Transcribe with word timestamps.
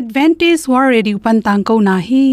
advantage 0.00 0.64
war 0.72 0.82
radio 0.94 1.20
pan 1.28 1.38
tang 1.46 1.62
ko 1.70 1.76
na 1.86 1.94
hi. 2.08 2.24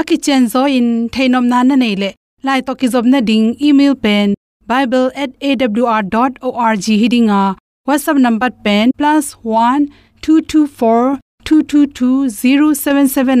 Aki 0.00 0.16
chen 0.28 0.48
zo 0.54 0.62
in 0.78 0.88
thainom 1.16 1.44
nan 1.52 1.64
na 1.72 1.76
nei 1.82 1.94
le. 2.02 2.10
Lai 2.48 2.56
to 2.66 2.72
ki 2.80 2.86
job 2.94 3.06
na 3.12 3.20
ding, 3.28 3.46
email 3.68 3.94
pen 4.06 4.34
bible@awr.org 4.72 6.86
hiding 7.02 7.28
a 7.30 7.32
whatsapp 7.88 8.18
number 8.26 8.50
pen, 8.66 8.86
plus 8.98 9.24
one 9.42 9.82
two 10.20 10.38
two 10.54 10.66
four 10.66 11.02
two 11.44 11.60
two 11.72 11.84
two 11.96 12.16
zero 12.28 12.74
seven 12.74 13.08
seven 13.08 13.40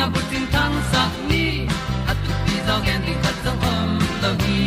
na 0.00 0.06
bu 0.12 0.20
tin 0.30 0.44
tan 0.52 0.72
sa 0.90 1.02
ni 1.30 1.44
at 2.10 2.18
tu 2.24 2.32
pi 2.44 2.54
zo 2.66 2.76
gen 2.86 3.00
di 3.06 3.14
khat 3.22 3.36
zo 3.44 3.52
om 3.72 3.90
lo 4.22 4.30
gi 4.42 4.60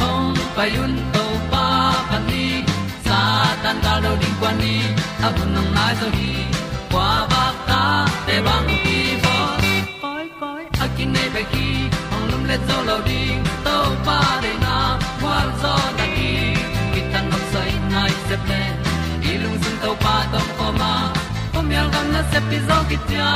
hong 0.00 0.38
pa 0.56 0.64
yun 0.74 0.92
to 1.14 1.24
pa 1.52 1.66
pa 2.08 2.18
ni. 2.28 2.46
Sa 3.06 3.18
tan 3.62 3.76
ga 3.84 3.94
lo 4.04 4.12
ding 4.22 4.36
kwan 4.40 4.54
ni 4.62 4.74
a 5.26 5.28
bu 5.36 5.44
nang 5.54 5.70
mai 5.76 5.92
so 6.00 6.08
hi 6.16 6.30
kwa 6.92 7.08
ba 7.32 7.44
ta 7.68 7.80
te 8.26 8.36
bang 8.46 8.68
ki 8.84 8.98
bo 9.24 9.34
koi 10.02 10.26
koi 10.40 10.62
a 10.84 10.86
kin 10.96 11.08
nei 11.14 11.28
be 11.34 11.42
ki 11.52 11.68
ong 12.14 12.26
lum 12.30 12.42
le 12.50 12.56
zo 12.68 12.76
lo 12.88 12.96
ding 13.08 13.40
to 13.66 13.76
pa 14.06 14.18
de 14.44 14.52
na 14.64 14.76
kwa 15.20 15.36
zo 15.62 15.74
ta 15.98 16.06
ki 16.16 16.30
ki 16.92 17.00
tan 17.12 17.24
nok 17.32 17.44
sai 17.52 17.70
nai 17.94 18.12
se 18.26 18.36
pe 18.48 18.60
i 19.30 19.32
lung 19.42 19.58
sun 19.62 19.76
to 19.84 19.90
pa 20.04 20.14
tom 20.32 20.48
ko 20.58 20.66
ma. 20.80 20.92
Ko 21.52 21.58
mi 21.68 21.74
al 21.82 21.88
gan 21.94 22.06
na 22.14 22.22
se 22.30 22.38
pi 22.48 22.58
zo 22.68 22.78
ki 22.90 22.98
tia 23.08 23.30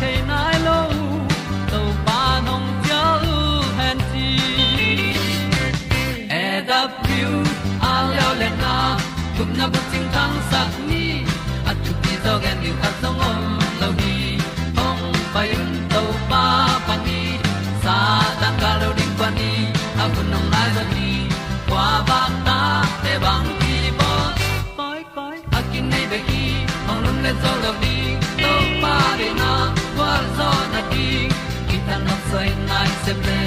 chiu 0.00 0.06
the 0.06 0.22
nai 0.26 0.58
lo 0.66 0.78
to 1.70 1.80
pa 2.06 2.40
nong 2.46 2.66
pia 2.82 3.02
u 3.34 3.38
han 3.78 3.98
ti 4.10 4.28
e 6.42 6.62
da 6.68 6.80
pru 7.02 7.32
a 7.90 7.94
leo 8.10 8.30
le 8.40 8.50
na 8.62 8.74
gup 9.36 9.50
na 9.58 9.66
bu 9.72 9.80
ting 9.92 10.08
tang 10.14 10.36
sat 10.50 10.70
ni 10.88 11.04
at 11.70 11.76
tu 11.84 11.92
pi 12.02 12.12
zo 12.24 12.32
gen 12.42 12.56
ni 12.62 12.70
at 12.86 12.94
song 13.02 13.20
om 13.30 13.40
lo 13.80 13.88
ni 14.00 14.14
ong 14.86 15.02
pa 15.32 15.40
yun 15.50 15.67
se 33.08 33.14
ple 33.24 33.40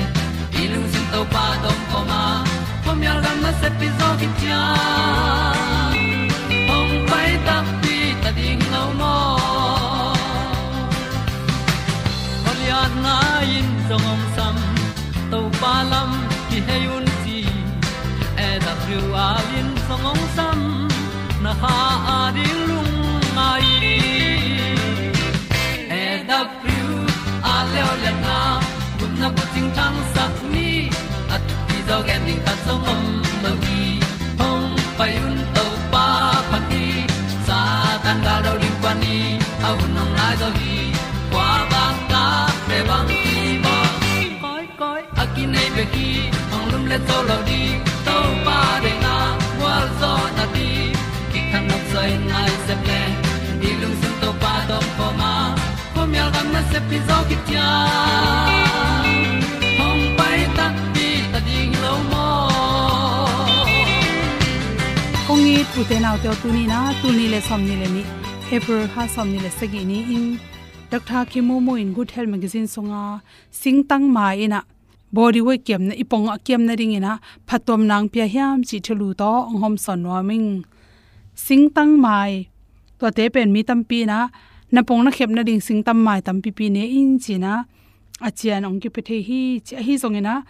i 0.62 0.64
lung 0.72 0.88
sin 0.92 1.06
to 1.14 1.22
pa 1.34 1.46
tom 1.64 1.80
ko 1.92 2.00
ma. 2.10 2.22
Pom 2.84 3.00
yal 3.08 3.20
gam 3.26 3.38
na 3.46 3.52
se 3.62 3.70
pi 3.80 3.88
zo 3.98 4.08
ki 4.22 4.30
tia 4.40 4.62
ong 6.76 6.94
pai 7.10 7.30
ta 7.48 7.58
pi 7.82 7.98
ta 8.24 8.30
ding 8.38 8.64
lo 8.74 8.84
mo 9.00 9.16
Holian 12.46 12.94
na 13.06 13.16
in 13.58 13.70
song 13.88 14.08
om 14.14 14.24
sam 14.36 14.58
to 15.32 15.40
pa 15.62 15.76
lam 15.92 16.12
ki 16.50 16.60
he 16.68 16.80
un 16.96 17.06
ti 17.24 17.40
e 18.48 18.50
da 18.66 18.74
thru 18.82 19.02
a 19.28 19.30
lin 19.50 19.70
song 19.88 20.06
om 20.14 20.22
sam 20.38 20.60
na 21.44 21.52
ha 21.62 21.78
a 22.18 22.20
ding 22.38 22.61
ting 29.54 29.70
tang 29.78 29.98
sat 30.14 30.34
ni 30.54 30.70
at 31.36 31.42
ti 31.68 31.78
zo 31.88 31.98
gen 32.08 32.22
ding 32.28 32.42
ta 32.46 32.54
som 32.66 32.80
mom 32.86 33.04
lo 33.44 33.52
gi 33.64 33.82
hong 34.40 34.68
pai 34.98 35.12
un 35.28 35.38
to 35.56 35.66
pa 35.94 36.06
pa 36.52 36.60
ti 36.70 36.86
sa 37.48 37.60
tan 38.04 38.18
ga 38.26 38.36
do 38.46 38.52
ri 38.62 38.72
pa 38.84 38.92
ni 39.02 39.18
au 39.68 39.78
nong 39.96 40.14
lai 40.18 40.34
do 40.42 40.50
gi 40.60 40.78
kwa 41.34 41.50
ba 41.72 41.84
ta 42.12 42.24
pe 42.68 42.78
bang 42.90 43.12
ti 43.24 43.36
bo 43.66 43.76
koi 44.44 44.66
koi 44.82 45.02
a 45.22 45.26
ki 45.34 45.44
nei 45.54 45.70
be 45.76 45.84
ki 45.94 46.10
hong 46.52 46.68
lum 46.72 46.84
le 46.92 46.98
to 47.10 47.18
lo 47.30 47.38
di 47.50 47.62
to 48.08 48.18
pa 48.48 48.60
de 48.84 48.94
na 49.06 49.16
wa 49.62 49.76
zo 50.00 50.14
na 50.38 50.46
ti 50.56 50.70
ki 51.32 51.40
kan 51.52 51.64
nok 51.70 51.84
sai 51.94 52.12
nai 52.32 52.50
se 52.66 52.76
ple 52.84 53.02
ni 53.62 53.70
lung 53.82 53.96
sun 54.02 54.14
to 54.22 54.30
pa 54.44 54.54
do 54.70 54.78
po 54.98 55.08
ma. 55.20 55.34
Po 55.94 56.02
mi 56.12 56.18
al 56.24 56.30
gam 56.36 56.48
na 56.56 56.62
se 56.72 56.80
pi 56.90 56.98
zo 57.08 57.18
ki 57.30 57.38
tia 57.48 57.70
kongi 65.72 65.84
pute 65.88 66.00
naw 66.02 66.18
te 66.24 66.30
tu 66.42 66.52
ni 66.52 66.64
na 66.68 66.92
tu 67.02 67.08
ni 67.12 67.28
le 67.32 67.40
som 67.42 67.62
ni 67.64 67.76
le 67.82 67.88
ni. 67.96 68.04
April 68.52 68.88
ha 68.94 69.08
som 69.08 69.32
ni 69.32 69.40
le 69.40 69.50
sagi 69.50 69.86
ni. 69.86 70.00
In 70.16 70.40
dr. 70.90 71.26
Khimo 71.32 71.62
mo 71.62 71.76
in 71.76 71.94
good 71.94 72.12
health 72.12 72.30
magazine 72.30 72.68
songa, 72.68 73.22
sing 73.52 73.84
singtang 73.84 74.06
ma 74.12 74.32
e 74.32 74.44
ina 74.46 74.64
body 75.14 75.42
weight 75.42 75.66
kem 75.66 75.88
na, 75.88 75.94
ipong 75.96 76.28
a 76.34 76.38
kem 76.40 76.66
na 76.66 76.74
ring 76.74 76.92
e 76.92 76.96
ina 76.98 77.20
phatom 77.48 77.86
nang 77.86 78.10
pya 78.10 78.28
hiam, 78.28 78.64
chi 78.68 78.78
thulu 78.80 79.16
to 79.16 79.32
hom 79.62 79.78
son 79.78 80.04
wa 80.04 80.22
ming. 80.22 80.66
Singtang 81.36 81.94
mai 82.06 82.32
e. 82.32 82.50
to 83.00 83.12
te 83.12 83.30
pen 83.30 83.54
mi 83.54 83.64
tampi 83.64 84.06
na 84.06 84.28
na. 84.72 84.82
Pong 84.82 85.04
na 85.06 85.12
khep 85.12 85.30
na 85.30 85.42
ding 85.44 85.62
sing 85.62 85.84
tam 85.84 86.04
mai 86.04 86.20
tampi 86.22 86.52
pi 86.58 86.68
ne 86.70 86.84
in 87.00 87.20
china 87.20 87.66
achian 88.20 88.66
ong 88.68 88.80
ki 88.82 88.90
pe 88.90 89.02
the 89.08 89.16
hi, 89.28 89.62
chi 89.66 89.76
hi 89.86 89.94
zongena 90.04 90.44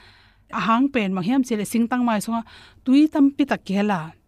ahang 0.60 0.86
pen 0.94 1.14
ma 1.14 1.22
hiam 1.22 1.42
chele 1.48 1.66
sing 1.68 1.86
tang 1.88 2.04
mai 2.06 2.20
songa. 2.26 2.42
Tui 2.84 3.08
tampi 3.08 3.46
tak 3.46 3.62
kela 3.66 4.21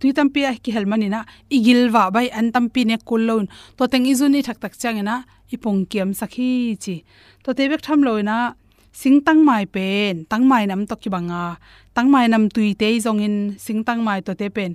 tui 0.00 0.12
tampi 0.16 0.40
a 0.48 0.52
ki 0.64 0.72
helmani 0.72 1.08
na, 1.14 1.20
igil 1.56 1.92
wa 1.94 2.10
bai 2.14 2.26
an 2.38 2.50
tampi 2.54 2.82
ne 2.86 2.96
kullon 3.08 3.44
to 3.76 3.84
teng 3.92 4.06
izuni 4.12 4.40
thak 4.46 4.58
tak 4.62 4.74
changena 4.80 5.24
ipong 5.54 5.86
kiam 5.90 6.10
sakhi 6.20 6.50
chi. 6.82 7.04
To 7.44 7.54
te 7.56 7.68
bek 7.70 7.82
tham 7.86 8.00
loina 8.06 8.54
sing 8.92 9.20
tang 9.26 9.44
mai 9.44 9.64
pen, 9.74 10.24
tang 10.30 10.44
mai 10.50 10.64
nam 10.66 10.86
to 10.90 10.96
ki 11.02 11.08
banga 11.14 11.58
tang 11.94 12.08
mai 12.10 12.26
nam 12.32 12.48
tui 12.54 12.74
te 12.80 12.88
jong 13.04 13.20
in, 13.26 13.36
sing 13.58 13.84
tang 13.84 14.00
mai 14.06 14.20
to 14.26 14.32
te 14.34 14.48
pen. 14.48 14.72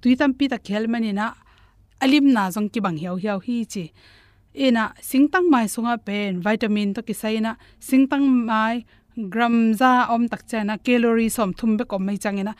Tui 0.00 0.14
tampi 0.20 0.48
ta 0.52 0.56
khelmani 0.66 1.12
na, 1.12 1.26
alim 2.00 2.26
na 2.32 2.50
jong 2.54 2.68
ki 2.72 2.80
bang 2.84 2.96
hiao 3.02 3.16
hiao 3.22 3.38
hi 3.46 3.64
chi. 3.72 3.84
Ena 4.54 4.94
singtang 5.02 5.50
mai 5.50 5.66
sunga 5.66 5.98
pen, 6.06 6.40
vitamin 6.40 6.94
to 6.94 7.02
ki 7.02 7.14
saina 7.22 7.56
singtang 7.80 8.26
mai, 8.48 8.84
gram 9.16 9.74
za 9.74 10.06
om 10.10 10.28
tak 10.28 10.46
chana 10.46 10.78
calorie 10.78 11.30
som 11.30 11.52
thum 11.52 11.76
be 11.76 11.84
kom 11.84 12.06
mai 12.06 12.16
changena 12.16 12.54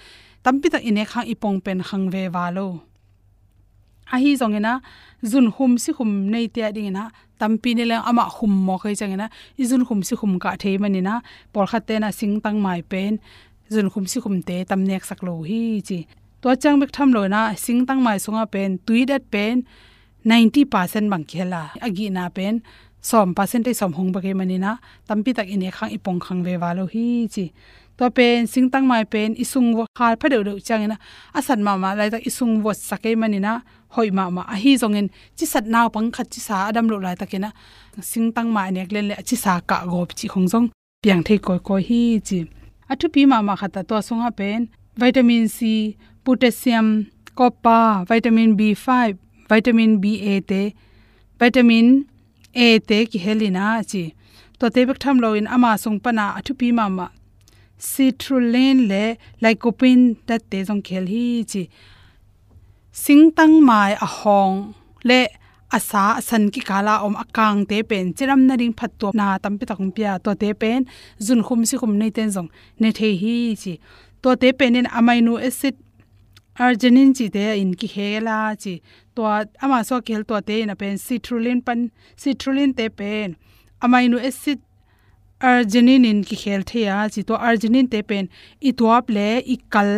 tampi 0.44 0.66
tak 0.74 0.82
ine 0.88 1.02
khang 1.10 1.26
ipong 1.32 1.58
pen 1.64 1.78
khang 1.88 2.04
ve 2.12 2.22
walo 2.34 2.66
a 4.14 4.16
hi 4.22 4.30
zongena 4.40 4.72
zun 5.30 5.46
hum 5.56 5.72
si 5.82 5.90
hum 5.96 6.10
nei 6.32 6.46
te 6.54 6.60
ding 6.76 6.92
na 6.96 7.04
tampi 7.40 7.70
ne 7.78 7.84
lang 7.90 8.02
ama 8.10 8.24
hum 8.36 8.52
mo 8.66 8.74
khai 8.82 8.94
changena 9.00 9.26
izun 9.62 9.82
hum 9.88 10.00
si 10.08 10.14
hum 10.20 10.32
ka 10.42 10.50
the 10.62 10.70
mani 10.82 11.00
na 11.08 11.14
por 11.52 11.64
khatte 11.70 11.94
na 12.02 12.08
singtang 12.18 12.58
mai 12.64 12.80
pen 12.90 13.12
zun 13.74 13.88
hum 13.92 14.04
si 14.12 14.18
hum 14.24 14.36
te 14.48 14.56
tam 14.70 14.80
nek 14.88 15.04
sak 15.08 15.20
lo 15.26 15.34
hi 15.48 15.62
chi 15.88 15.98
to 16.40 16.48
chang 16.62 16.76
bek 16.80 16.90
tham 16.96 17.08
lo 17.16 17.22
na 17.34 17.40
singtang 17.64 18.00
mai 18.06 18.18
sunga 18.24 18.44
pen 18.54 18.70
tuidat 18.86 19.22
pen 19.34 19.56
90% 20.24 21.12
bang 21.12 21.24
khela 21.30 21.62
agi 21.86 22.06
na 22.16 22.24
pen 22.36 22.54
som 23.08 23.28
percentage 23.36 23.76
som 23.80 23.92
hong 23.96 24.10
ba 24.14 24.20
ke 24.24 24.30
mani 24.40 24.56
na 24.64 24.72
tampi 25.08 25.30
tak 25.36 25.48
ine 25.54 25.68
khang 25.76 25.90
ipong 25.96 26.20
khang 26.24 26.40
ve 26.46 26.54
walo 26.62 26.84
hi 26.92 27.06
chi 27.34 27.44
to 27.98 28.04
pen 28.16 28.46
singtang 28.52 28.86
mai 28.90 29.04
pen 29.12 29.30
isung 29.42 29.68
wo 29.76 29.84
khal 29.98 30.14
pha 30.20 30.26
de 30.32 30.36
de 30.48 30.52
changena 30.68 30.96
asan 31.38 31.60
ma 31.66 31.72
ma 31.82 31.90
lai 31.98 32.08
tak 32.14 32.22
isung 32.30 32.54
wo 32.64 32.72
sake 32.88 33.10
mani 33.20 33.38
na 33.46 33.52
hoi 33.94 34.10
ma 34.18 34.24
ma. 34.36 34.42
A 34.54 34.56
hi 34.62 34.72
zongin 34.82 35.06
chi 35.36 35.44
sat 35.52 35.64
naw 35.74 35.86
pang 35.94 36.08
khat 36.14 36.26
chi 36.32 36.40
sa 36.46 36.56
adam 36.68 36.86
lo 36.92 36.96
lai 37.06 37.16
takena 37.20 37.50
singtang 38.10 38.48
ma 38.56 38.62
nek 38.76 38.88
len 38.94 39.04
le 39.10 39.14
chi 39.28 39.36
sa 39.44 39.52
ka 39.68 39.76
gop 39.90 40.10
chi 40.18 40.26
khong 40.32 40.46
jong 40.52 40.66
piang 41.02 41.22
thei 41.26 41.38
koi 41.46 41.58
koi 41.66 41.82
hi 41.88 42.00
chi. 42.28 42.38
Athu 42.92 43.06
pi 43.14 43.20
ma 43.30 43.38
ma 43.48 43.54
khata 43.60 43.80
to 43.88 43.96
sunga 44.08 44.30
pen. 44.38 44.60
Vitamin 45.00 45.44
c, 45.56 45.58
potassium, 46.24 46.88
copper, 47.38 48.04
vitamin 48.08 48.50
b5 48.58 48.88
vitamin 49.50 49.92
ba 50.00 50.34
te 50.50 50.62
vitamin 51.40 51.86
a 52.64 52.66
te 52.88 52.98
ki 53.10 53.18
helina 53.24 53.66
chi. 53.90 54.02
To 54.58 54.66
te 54.74 54.80
bek 54.88 54.98
tham 55.02 55.16
lo 55.22 55.28
in 55.38 55.46
ama 55.54 55.70
sung 55.82 55.98
pana 56.04 56.24
athu 56.38 56.52
pi 56.60 56.68
ma 56.78 56.86
ma 56.98 57.06
citrulline 57.78 58.88
le 58.88 59.16
lycopene 59.42 60.16
ta 60.26 60.38
te 60.38 60.64
jong 60.64 60.82
khel 60.82 61.06
hi 61.06 61.44
chi. 61.50 61.68
Singtang 62.92 63.60
mai 63.68 63.92
a 64.06 64.06
hong 64.06 64.74
le 65.04 65.20
asa 65.72 66.20
san 66.22 66.50
ki 66.54 66.60
kala 66.60 66.94
om 67.06 67.14
akang 67.16 67.66
te 67.68 67.82
pen. 67.82 68.14
Chiram 68.14 68.46
na 68.46 68.54
ring 68.54 68.72
phat 68.72 68.92
to 68.98 69.10
na 69.14 69.38
tam 69.38 69.58
pi 69.58 69.66
takum 69.66 69.90
pia 69.94 70.18
to 70.24 70.34
te 70.34 70.52
pen. 70.54 70.86
Jun 71.20 71.42
khum 71.42 71.64
si 71.68 71.76
khum 71.76 71.98
nei 71.98 72.10
ten 72.10 72.30
jong 72.30 72.50
ne 72.80 72.90
the 72.98 73.08
hi 73.22 73.54
chi. 73.62 73.78
To 74.22 74.36
te 74.36 74.52
pen 74.52 74.76
in 74.76 74.86
amino 74.98 75.34
acid 75.48 75.76
arginine 76.58 77.12
chi 77.16 77.26
te 77.28 77.60
in 77.60 77.74
ki 77.74 77.88
hela 77.94 78.56
chi. 78.62 78.80
To 79.16 79.22
ama 79.62 79.78
so 79.84 80.00
khel 80.00 80.22
to 80.28 80.40
te 80.48 80.64
na 80.64 80.74
pen. 80.74 80.94
Citrulline 81.06 81.64
pan 81.66 81.90
citrulline 82.16 82.76
te 82.76 82.88
pen. 82.88 83.36
Amino 83.82 84.16
acid 84.28 84.60
arginine 85.50 86.06
in 86.10 86.20
ki 86.28 86.36
khel 86.42 86.62
thea 86.70 86.96
chi 87.14 87.22
to 87.28 87.34
arginine 87.48 87.90
te 87.94 88.00
pen, 88.10 88.28
i 88.68 88.70
tuap 88.80 89.10
le, 89.16 89.28
i 89.54 89.56
kal 89.74 89.92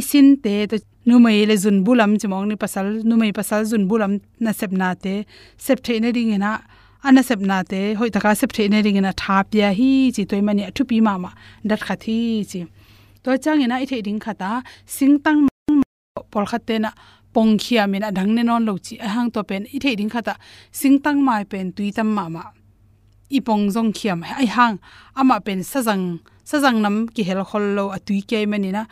isin 0.00 0.28
te 0.44 0.54
to 0.70 0.78
numai 1.08 1.36
le 1.50 1.56
zun 1.64 1.78
bulam 1.86 2.16
chimong 2.20 2.48
ni 2.50 2.56
pasal 2.64 2.86
numai 3.10 3.30
pasal 3.38 3.62
zun 3.70 3.86
bulam 3.90 4.18
na 4.40 4.52
sep 4.52 4.72
na 4.80 4.94
te, 5.04 5.14
sep 5.56 5.82
the 5.86 6.00
ne 6.00 6.10
ding 6.16 6.32
na 6.44 6.58
ana 7.04 7.22
sep 7.28 7.40
na 7.50 7.62
te, 7.62 7.82
hoi 8.00 8.10
taka 8.16 8.34
sep 8.40 8.52
the 8.56 8.68
ne 8.68 8.82
ding 8.86 9.00
na 9.06 9.12
tha 9.22 9.36
pya 9.50 9.70
hi 9.78 9.90
chi 10.16 10.24
toy 10.30 10.40
mani 10.48 10.66
thu 10.76 10.84
pi 10.90 11.00
ma 11.06 11.14
ma, 11.24 11.30
dat 11.70 11.80
kha 11.86 11.94
thi 12.04 12.18
chi. 12.50 12.66
To 13.22 13.38
chang 13.44 13.62
ina 13.62 13.76
i 13.84 13.86
the 13.90 14.02
ding 14.02 14.20
kha 14.24 14.32
ta, 14.42 14.50
sing 14.96 15.18
tang 15.24 15.48
pol 16.32 16.46
kha 16.50 16.58
te 16.68 16.78
na 16.84 16.90
pong 17.34 17.56
khia 17.62 17.86
min 17.92 18.02
adang 18.10 18.30
ne 18.36 18.42
non 18.42 18.64
lo 18.68 18.74
chi, 18.86 18.94
a 19.06 19.08
hang 19.14 19.30
to 19.30 19.44
pen, 19.44 19.62
i 19.74 19.78
the 19.78 19.96
ding 20.00 20.10
kha 20.14 20.20
ta, 20.28 20.34
sing 20.80 20.96
tang 21.04 21.18
mai 21.26 21.42
e 21.42 21.50
pen 21.52 21.66
tui 21.76 21.90
tam 21.92 22.08
ma 22.18 22.28
ma 22.36 22.44
ipong 23.30 23.44
pong 23.44 23.64
jong 23.74 23.90
khiam 23.92 24.22
ai 24.22 24.46
hang. 24.46 24.76
Ama 25.14 25.40
pen 25.40 25.60
sajang 25.60 26.18
sajang 26.44 26.78
nam 26.84 27.08
ki 27.14 27.22
hel 27.28 27.44
khol 27.44 27.64
lo 27.76 27.84
atui 27.96 28.20
ke 28.30 28.46
mani 28.48 28.70
na 28.72 28.84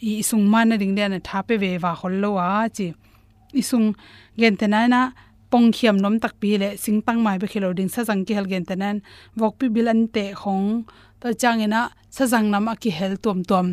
i 0.00 0.22
sung 0.22 0.44
man 0.52 0.70
ring 0.80 0.94
le 0.96 1.04
na 1.08 1.18
thape 1.28 1.54
ve 1.62 1.70
wa 1.82 1.94
khol 2.00 2.14
lo 2.22 2.30
a 2.36 2.68
chi. 2.76 2.94
I 3.60 3.62
sung 3.70 3.94
gen 4.40 4.56
te 4.60 4.66
na 4.66 4.86
na 4.86 5.00
pong 5.50 5.72
khiam 5.72 5.96
nom 6.02 6.20
tak 6.20 6.34
pi 6.40 6.58
le 6.62 6.76
sing 6.76 7.00
tang 7.06 7.20
mai 7.24 7.38
be 7.38 7.46
khelo 7.52 7.68
ding 7.78 7.88
sajang 7.94 8.26
ki 8.26 8.32
hel 8.36 8.46
gen 8.52 8.64
te 8.68 8.74
nan. 8.82 8.96
Wok 9.40 9.54
pi 9.58 9.66
bil 9.74 9.88
an 9.92 10.08
te 10.14 10.24
khong. 10.40 10.84
Ta 11.20 11.28
chang 11.40 11.60
ina 11.66 11.80
sajang 12.16 12.46
nam 12.52 12.68
a 12.72 12.74
ki 12.82 12.90
hel 12.98 13.14
tom 13.24 13.40
tom 13.50 13.68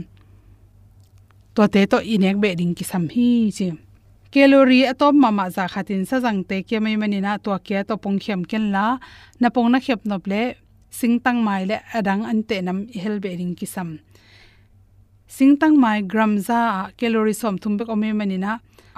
to 1.55 1.63
te 1.73 1.85
to 1.91 1.97
inek 2.13 2.37
be 2.43 2.49
ding 2.59 2.73
ki 2.77 2.83
sam 2.83 3.03
hi 3.15 3.27
chi 3.57 3.67
calorie 4.35 4.83
atom 4.91 5.15
mama 5.23 5.47
za 5.55 5.63
khatin 5.73 6.03
sa 6.09 6.19
jang 6.19 6.43
te 6.49 6.57
ke 6.67 6.77
mai 6.83 6.95
mani 7.01 7.19
na 7.25 7.31
to 7.43 7.55
ke 7.67 7.77
to 7.87 7.95
pong 8.03 8.19
khem 8.23 8.41
ken 8.51 8.65
la. 8.75 8.85
Na 9.39 9.47
pong 9.55 9.71
na 9.71 9.79
khep 9.85 10.01
nop 10.09 10.27
le 10.31 10.41
sing 10.97 11.15
tang 11.23 11.39
mai 11.47 11.63
le 11.69 11.77
adang 11.97 12.21
an 12.31 12.39
te 12.49 12.59
nam 12.67 12.77
hel 13.01 13.15
be 13.23 13.31
ring 13.39 13.55
ki 13.59 13.65
sam 13.65 13.89
singtang 15.35 15.75
mai, 15.83 16.01
gram 16.11 16.33
za 16.47 16.59
calorie 16.99 17.33
som 17.41 17.55
thum 17.61 17.73
bek 17.77 17.89
ome 17.95 18.09
manina 18.19 18.51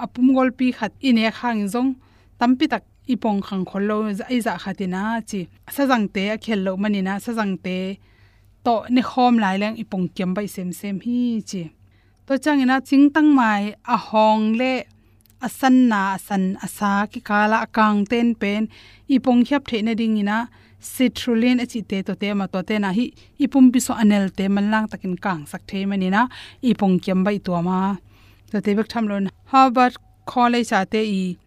apum 0.03 0.33
gol 0.35 0.49
pi 0.57 0.71
khat 0.77 0.91
ine 1.09 1.29
khang 1.39 1.61
jong 1.73 1.89
tampi 2.39 2.65
tak 2.73 2.83
ipong 3.13 3.39
khang 3.47 3.63
khollo 3.69 3.97
ai 4.31 4.39
za 4.45 4.53
khatina 4.63 5.01
chi. 5.29 5.39
Sajang 5.75 6.05
te 6.13 6.23
a 6.33 6.37
khel 6.43 6.59
lo 6.65 6.71
manina 6.83 7.13
sajang 7.25 7.53
te 7.65 7.77
to 8.65 8.73
ne 8.89 9.01
khom 9.09 9.33
lai 9.43 9.55
leng 9.61 9.75
ipong 9.83 10.05
kem 10.15 10.31
bai 10.37 10.47
sem 10.55 10.69
sem 10.79 10.97
hi 11.05 11.19
chi. 11.49 11.63
To 12.25 12.33
changina 12.43 12.75
chingtang 12.89 13.29
mai 13.39 13.63
a 13.95 13.97
hong 14.07 14.45
le 14.59 14.71
asan 15.41 15.87
na 15.89 16.15
asan, 16.15 16.57
asa, 16.63 17.07
ki 17.11 17.19
kala 17.21 17.65
akang, 17.65 18.05
ten 18.07 18.35
pen, 18.35 18.69
ipong 19.09 19.45
hyap 19.47 19.67
the 19.69 19.81
na 19.81 19.93
ding 19.93 20.17
ina, 20.17 20.49
citrulline 20.81 21.61
achi 21.61 21.81
te 21.81 22.01
to 22.01 22.15
te 22.15 22.33
ma 22.33 22.45
to 22.47 22.61
te 22.63 22.77
na 22.77 22.91
hi 22.97 23.11
ipum 23.39 23.71
bi 23.71 23.79
so 23.79 23.93
anel 23.93 24.29
te 24.37 24.47
man 24.47 24.69
lang 24.71 24.87
takin 24.87 25.15
kang 25.25 25.45
sak 25.45 25.61
the 25.67 25.85
mani 25.85 26.09
na 26.09 26.27
ipong 26.63 26.99
kyam 27.03 27.23
bai 27.23 27.37
to 27.37 27.61
ma. 27.61 27.97
To 28.51 28.61
te 28.61 28.75
bek 28.77 28.87
tham 28.87 29.07
lon 29.07 29.29
harvard 29.51 29.95
college 30.25 30.71
ate 30.71 31.01
i, 31.01 31.37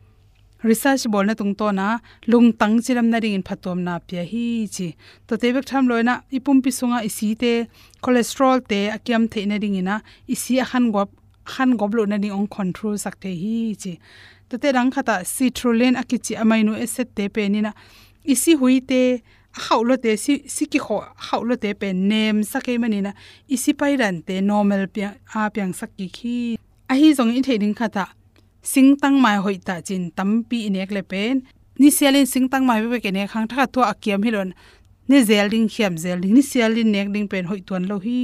research 0.62 1.04
bol 1.12 1.24
na 1.24 1.34
tung 1.34 1.54
to 1.54 1.70
na, 1.72 1.98
lung 2.26 2.52
tang 2.52 2.78
chiram 2.84 3.08
na 3.12 3.18
ring 3.22 3.34
in 3.38 3.42
phatom 3.42 3.78
na 3.86 3.98
pya 3.98 4.24
hi 4.32 4.68
chi. 4.74 4.88
To 5.28 5.36
te 5.36 5.52
bek 5.52 5.64
tham 5.70 5.88
loina 5.90 6.14
ipum 6.36 6.62
pi 6.64 6.70
sunga 6.78 7.04
isi 7.08 7.34
te, 7.42 7.54
cholesterol 8.02 8.66
te 8.70 8.80
akiam 8.96 9.30
the 9.30 9.46
na 9.46 9.56
ring 9.62 9.76
ina, 9.82 10.02
isi 10.28 10.58
a 10.58 10.64
khan 10.64 10.92
gop 10.92 11.10
khan 11.44 11.76
gop 11.76 11.94
lo 11.94 12.04
na 12.06 12.16
ni 12.16 12.30
ong 12.30 12.46
control 12.46 12.98
sak 12.98 13.20
the 13.20 13.32
hi 13.42 13.74
chi 13.82 13.92
to 14.48 14.58
te 14.58 14.72
rang 14.72 14.90
khata 14.90 15.16
citrulline 15.34 15.96
akichi 16.02 16.34
amino 16.42 16.72
acid 16.74 17.08
te 17.16 17.28
pe 17.28 17.48
ni 17.48 17.60
na 17.60 17.72
isi 18.24 18.54
huite 18.60 19.22
haulo 19.52 19.96
te 19.96 20.16
si 20.16 20.42
si 20.46 20.66
ki 20.66 20.78
kho 20.78 20.96
haulo 21.28 21.56
te 21.56 21.74
pe 21.74 21.92
nem 21.92 22.42
sakai 22.42 22.78
mani 22.78 23.00
na 23.06 23.12
isi 23.48 23.72
pai 23.72 23.96
ran 24.00 24.22
te 24.26 24.40
normal 24.40 24.86
pya 24.94 25.08
a 25.34 25.50
pyang 25.54 25.74
sakki 25.80 26.06
khi 26.16 26.36
a 26.90 26.94
hi 26.94 27.08
zong 27.18 27.32
in 27.36 27.42
theding 27.42 27.74
khata 27.74 28.04
sing 28.62 28.96
tang 29.02 29.16
mai 29.24 29.36
hoi 29.44 29.56
ta 29.66 29.80
chin 29.80 30.10
tampi 30.16 30.58
inek 30.68 30.90
le 30.96 31.02
pen 31.02 31.42
ni 31.80 31.88
sialin 31.96 32.26
sing 32.32 32.46
tang 32.52 32.64
mai 32.68 32.80
be 32.92 32.98
ke 33.04 33.10
ne 33.16 33.26
khang 33.32 33.46
tha 33.50 33.66
to 33.74 33.80
akiam 33.92 34.20
hilon 34.26 34.50
ne 35.08 35.18
zel 35.28 35.48
ding 35.52 35.68
khiam 35.72 35.94
zel 36.02 36.18
ding 36.22 36.34
ni 36.36 36.42
sialin 36.50 36.88
nek 36.94 37.08
ding 37.14 37.28
pen 37.32 37.44
hoi 37.50 37.60
tuan 37.66 37.82
lo 37.90 37.96
hi 38.06 38.18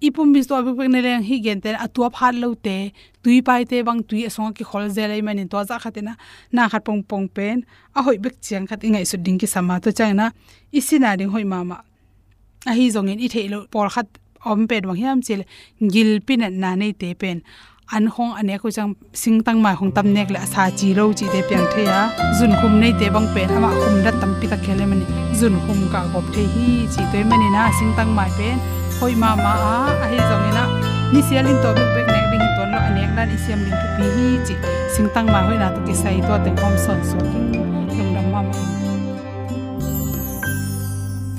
ipum 0.00 0.32
bis 0.32 0.46
to 0.48 0.54
abek 0.56 0.88
ne 0.88 1.00
leng 1.06 1.24
hi 1.28 1.36
gen 1.44 1.60
ten 1.64 1.76
atua 1.84 2.08
phat 2.16 2.34
lo 2.42 2.54
te 2.66 2.76
tui 3.22 3.42
pai 3.46 3.64
te 3.70 3.82
bang 3.88 4.00
tui 4.08 4.24
asong 4.28 4.52
ki 4.56 4.64
khol 4.70 4.88
zel 4.96 5.10
ai 5.16 5.22
manin 5.26 5.48
to 5.52 5.58
za 5.70 5.76
khatina 5.82 6.12
na 6.52 6.68
khat 6.72 6.82
pong 6.86 7.02
pong 7.10 7.26
pen 7.36 7.56
a 7.96 8.00
hoi 8.06 8.16
bek 8.24 8.34
chiang 8.44 8.64
khat 8.70 8.80
ingai 8.86 9.04
su 9.10 9.16
ding 9.26 9.38
ki 9.40 9.46
sama 9.54 9.74
to 9.84 9.90
chang 9.98 10.14
na 10.20 10.26
isina 10.78 11.16
ding 11.18 11.30
hoi 11.34 11.44
mama. 11.44 11.76
A 12.70 12.72
hi 12.78 12.86
zong 12.94 13.10
in 13.12 13.20
i 13.26 13.28
theilo 13.34 13.58
por 13.72 13.88
khat 13.94 14.08
om 14.50 14.60
pet 14.70 14.82
wang 14.88 14.98
hiam 15.02 15.18
chil 15.26 15.42
gil 15.92 16.10
pin 16.26 16.40
na 16.62 16.70
nei 16.80 16.92
te 17.00 17.08
pen 17.20 17.38
an 17.92 18.04
hong 18.14 18.32
ane 18.40 18.54
ko 18.62 18.68
chang 18.76 18.90
sing 19.22 19.36
tang 19.46 19.58
mai 19.64 19.74
hong 19.80 19.92
tam 19.96 20.06
nek 20.16 20.28
la 20.34 20.40
sa 20.52 20.62
chi 20.78 20.88
lo 20.98 21.04
chi 21.18 21.26
te 21.32 21.40
pyang 21.48 21.66
the 21.72 21.82
ya 21.90 22.00
zun 22.38 22.52
khum 22.60 22.72
nei 22.82 22.92
te 23.00 23.06
bang 23.14 23.28
pen 23.34 23.48
ama 23.56 23.70
khum 23.80 23.94
da 24.04 24.10
tam 24.20 24.32
pi 24.40 24.46
ta 24.52 24.56
khele 24.64 24.84
mani 24.90 25.06
zun 25.38 25.54
khum 25.64 25.80
ka 25.92 26.00
gop 26.12 26.26
the 26.34 26.42
hi 26.54 26.66
chi 26.92 27.02
toy 27.12 27.24
mani 27.30 27.48
na 27.56 27.62
sing 27.78 27.90
tang 27.96 28.10
mai 28.18 28.30
pen 28.38 28.79
hoi 29.00 29.14
ma 29.16 29.30
ma 29.44 29.52
a 29.66 29.76
a 30.04 30.06
hi 30.12 30.18
zong 30.28 30.44
ina 30.50 30.64
ni 31.12 31.20
sialin 31.28 31.58
to 31.64 31.68
bek 31.76 31.88
bek 31.94 32.06
nek 32.14 32.24
ding 32.32 32.46
ton 32.56 32.68
lo 32.72 32.78
anek 32.88 33.10
dan 33.16 33.28
isiam 33.36 33.60
ling 33.66 33.76
tu 33.82 33.86
pi 33.96 34.06
hi 34.16 34.26
chi 34.46 34.54
singtang 34.94 35.28
ma 35.34 35.40
hoina 35.46 35.68
to 35.74 35.80
ki 35.86 35.94
sai 36.02 36.18
to 36.26 36.34
teng 36.44 36.58
hom 36.62 36.74
son 36.84 37.00
so 37.10 37.16
king 37.30 37.48
lung 37.96 38.10
dam 38.16 38.26
ma 38.34 38.40
ma 38.48 38.54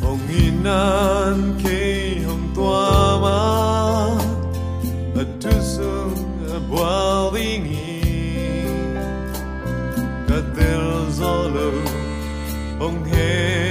hong 0.01 0.25
inan 0.45 1.37
ke 1.61 1.79
hong 2.27 2.45
tua 2.57 2.89
ma 3.23 3.37
a 5.21 5.25
bao 5.29 5.61
sung 5.73 6.17
a 6.57 6.59
boiling 6.71 7.69
ka 10.27 10.39
tel 10.57 10.87
zolo 11.19 11.69
hong 12.81 13.01
happy 13.13 13.70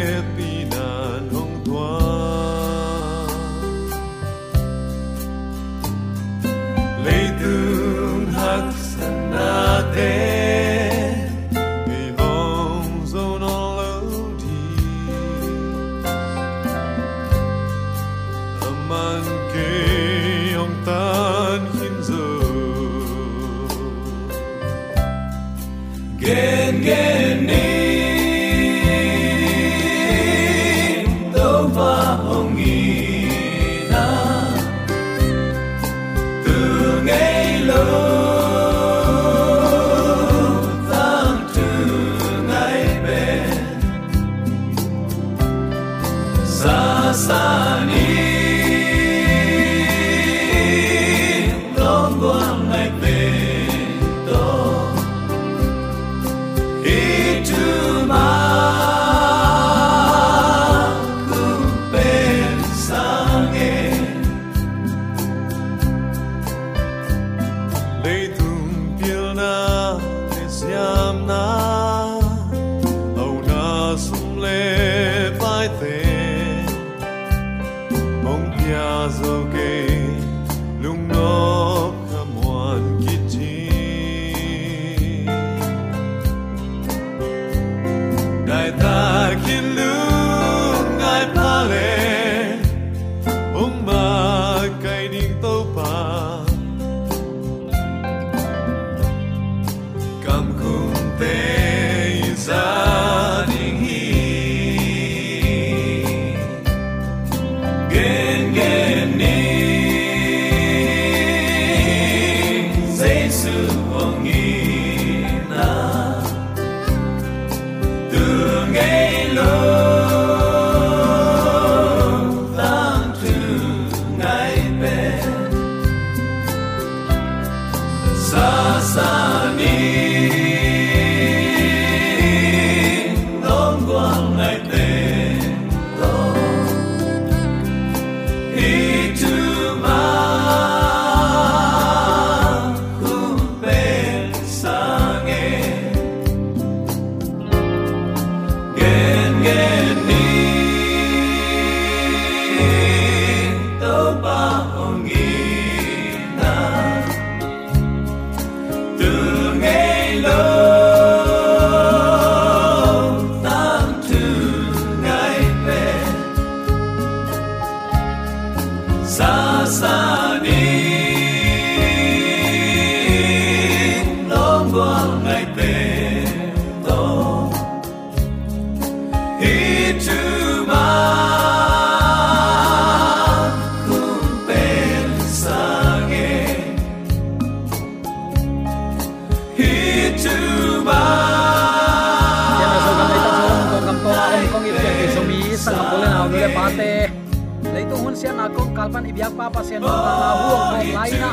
hun 198.60 198.76
sian 198.76 198.92
a 198.92 198.92
kong 198.92 199.08
kalpan 199.08 199.36
pa 199.36 199.46
pa 199.48 199.62
sen 199.62 199.82
ta 199.82 199.96
na 200.20 200.28
huang 200.40 200.64
kom 200.72 200.88
lai 200.96 201.12
na 201.22 201.30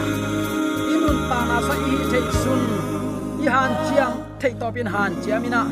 inun 0.93 1.19
ta 1.29 1.39
na 1.49 1.57
sa 1.67 1.75
i 1.75 1.95
thei 2.11 2.25
sun. 2.43 2.61
I 3.43 3.47
han 3.49 3.71
chiam 3.87 4.13
thei 4.39 4.53
to 4.59 4.67
pin 4.71 4.87
han 4.87 5.11
chiamina. 5.23 5.63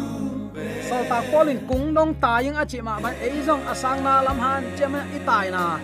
Sau 0.88 1.04
ta 1.10 1.22
polin 1.32 1.60
kung 1.68 1.94
dong 1.94 2.14
ta 2.22 2.40
yung 2.40 2.56
achi 2.56 2.82
ma 2.82 3.00
ban 3.00 3.16
ei 3.22 3.42
zong 3.48 3.64
asang 3.72 4.04
na 4.04 4.22
lam 4.22 4.38
han 4.40 4.64
chiam 4.78 4.96
i 4.96 5.20
tai 5.26 5.50
na. 5.56 5.80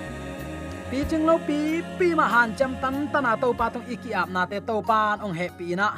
Pi 0.90 1.00
ching 1.10 1.26
lo 1.26 1.36
pi 1.48 1.82
pi 2.00 2.08
ma 2.16 2.26
han 2.28 2.56
cham 2.58 2.76
tan 2.82 3.08
tana 3.14 3.36
to 3.42 3.54
pa 3.60 3.70
tong 3.74 3.88
iki 3.88 4.12
ap 4.14 4.30
na 4.30 4.46
te 4.46 4.60
to 4.60 4.76
pan 4.90 5.20
ong 5.24 5.34
happy 5.34 5.76
na. 5.76 5.90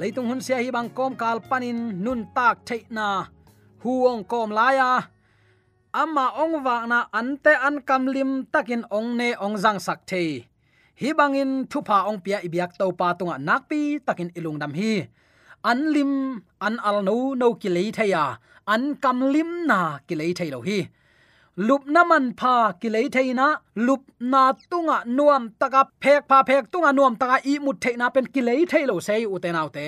Leitung 0.00 0.28
hun 0.28 0.40
sia 0.40 0.56
hi 0.64 0.70
bang 0.72 0.88
kom 0.96 1.12
kal 1.22 1.38
panin 1.50 1.78
nun 2.04 2.20
tak 2.36 2.56
thei 2.68 2.82
na. 2.88 3.08
Huong 3.84 4.24
kom 4.24 4.50
laya 4.58 5.11
ama 5.92 6.26
ong 6.42 6.64
wa 6.64 6.76
na 6.88 6.98
ante 7.12 7.52
an 7.52 7.76
kamlim 7.88 8.48
takin 8.52 8.82
ong 8.88 9.16
ne 9.20 9.28
ong 9.44 9.56
jang 9.62 9.80
sak 9.86 10.00
thei 10.10 10.48
hi 11.00 11.10
bangin 11.18 11.66
thupa 11.70 11.98
ong 12.08 12.20
pia 12.24 12.38
ibyak 12.46 12.72
to 12.80 12.86
pa 12.98 13.08
tunga 13.18 13.36
nakpi 13.48 13.82
takin 14.06 14.30
ilung 14.38 14.58
dam 14.62 14.72
hi. 14.78 14.92
An 15.70 15.78
lim, 15.94 16.42
an 16.66 16.74
al 16.88 16.98
no 17.06 17.34
no 17.40 17.48
ki 17.60 17.68
lei 17.76 17.88
thaya 17.96 18.24
an 18.74 18.82
kam 19.02 19.18
lim 19.34 19.50
na 19.70 19.98
ki 20.06 20.14
lei 20.20 20.32
thei 20.38 20.50
lo 20.54 20.60
hi. 20.68 20.78
Lup 21.56 21.82
na 21.94 22.02
man 22.10 22.24
pha 22.40 22.54
ki 22.80 22.88
lei 22.94 23.06
thei 23.14 23.28
na, 23.40 23.46
lup 23.86 24.02
na 24.32 24.42
tunga 24.70 24.98
nuam 25.16 25.42
taka, 25.60 25.82
phek 26.02 26.22
pha 26.28 26.38
phek 26.48 26.64
tunga 26.72 26.90
nuam 26.96 27.14
taka 27.20 27.36
i 27.52 27.58
mut 27.64 27.76
thei 27.84 27.94
na 28.00 28.06
pen 28.14 28.26
ki 28.34 28.40
lei 28.48 28.60
thei 28.72 28.84
lo 28.90 28.96
sei 29.06 29.22
u 29.32 29.38
te 29.44 29.50
te 29.76 29.86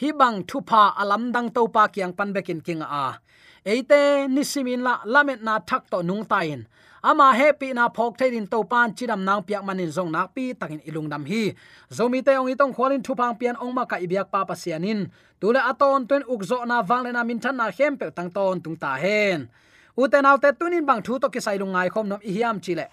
hi 0.00 0.12
bang 0.20 0.36
thu 0.48 0.58
pha 0.70 0.82
alam 1.02 1.32
dang 1.34 1.48
to 1.50 1.62
pa 1.74 1.82
kyang 1.94 2.12
pan 2.18 2.30
bekin 2.32 2.60
king 2.66 2.82
a. 2.82 3.18
Eite 3.66 4.30
nisimin 4.34 4.80
la 4.86 4.94
lamet 5.04 5.42
na 5.42 5.58
thak 5.58 5.90
to 5.90 5.98
nung 6.02 6.24
tain 6.24 6.60
ama 7.02 7.34
happy 7.34 7.72
na 7.74 7.88
phok 7.96 8.12
thein 8.18 8.46
to 8.46 8.62
pan 8.62 8.94
chidam 8.96 9.20
nang 9.26 9.42
piak 9.42 9.62
manin 9.66 9.90
zong 9.96 10.10
nak 10.14 10.34
pi 10.34 10.54
takin 10.60 10.80
ilung 10.88 11.08
dam 11.10 11.24
hi. 11.30 11.50
Zomi 11.90 12.22
te 12.26 12.32
ong 12.38 12.46
itong 12.46 12.72
khwalin 12.76 13.02
thu 13.02 13.12
phang 13.18 13.34
pian 13.38 13.56
ong 13.58 13.74
ma 13.74 13.84
ka 13.90 13.96
ibyak 13.98 14.30
pa 14.30 14.46
pasianin 14.46 15.10
tule 15.40 15.60
aton 15.70 16.06
tuen 16.08 16.22
ukzo 16.32 16.62
na 16.70 16.78
wangle 16.88 17.10
na 17.12 17.22
min 17.26 17.38
than 17.42 17.56
na 17.58 17.66
hem 17.78 17.98
pe 17.98 18.06
tang 18.14 18.30
ton 18.30 18.60
tung 18.62 18.76
ta 18.82 18.94
hen. 19.02 19.50
Uten 19.98 20.26
autte 20.30 20.54
tunin 20.58 20.86
bang 20.86 21.02
thu 21.02 21.18
to 21.18 21.26
ki 21.34 21.40
sai 21.42 21.58
ngai 21.58 21.88
khom 21.90 22.06
nom 22.10 22.20
i 22.22 22.30
hiam 22.38 22.56
chile 22.62 22.86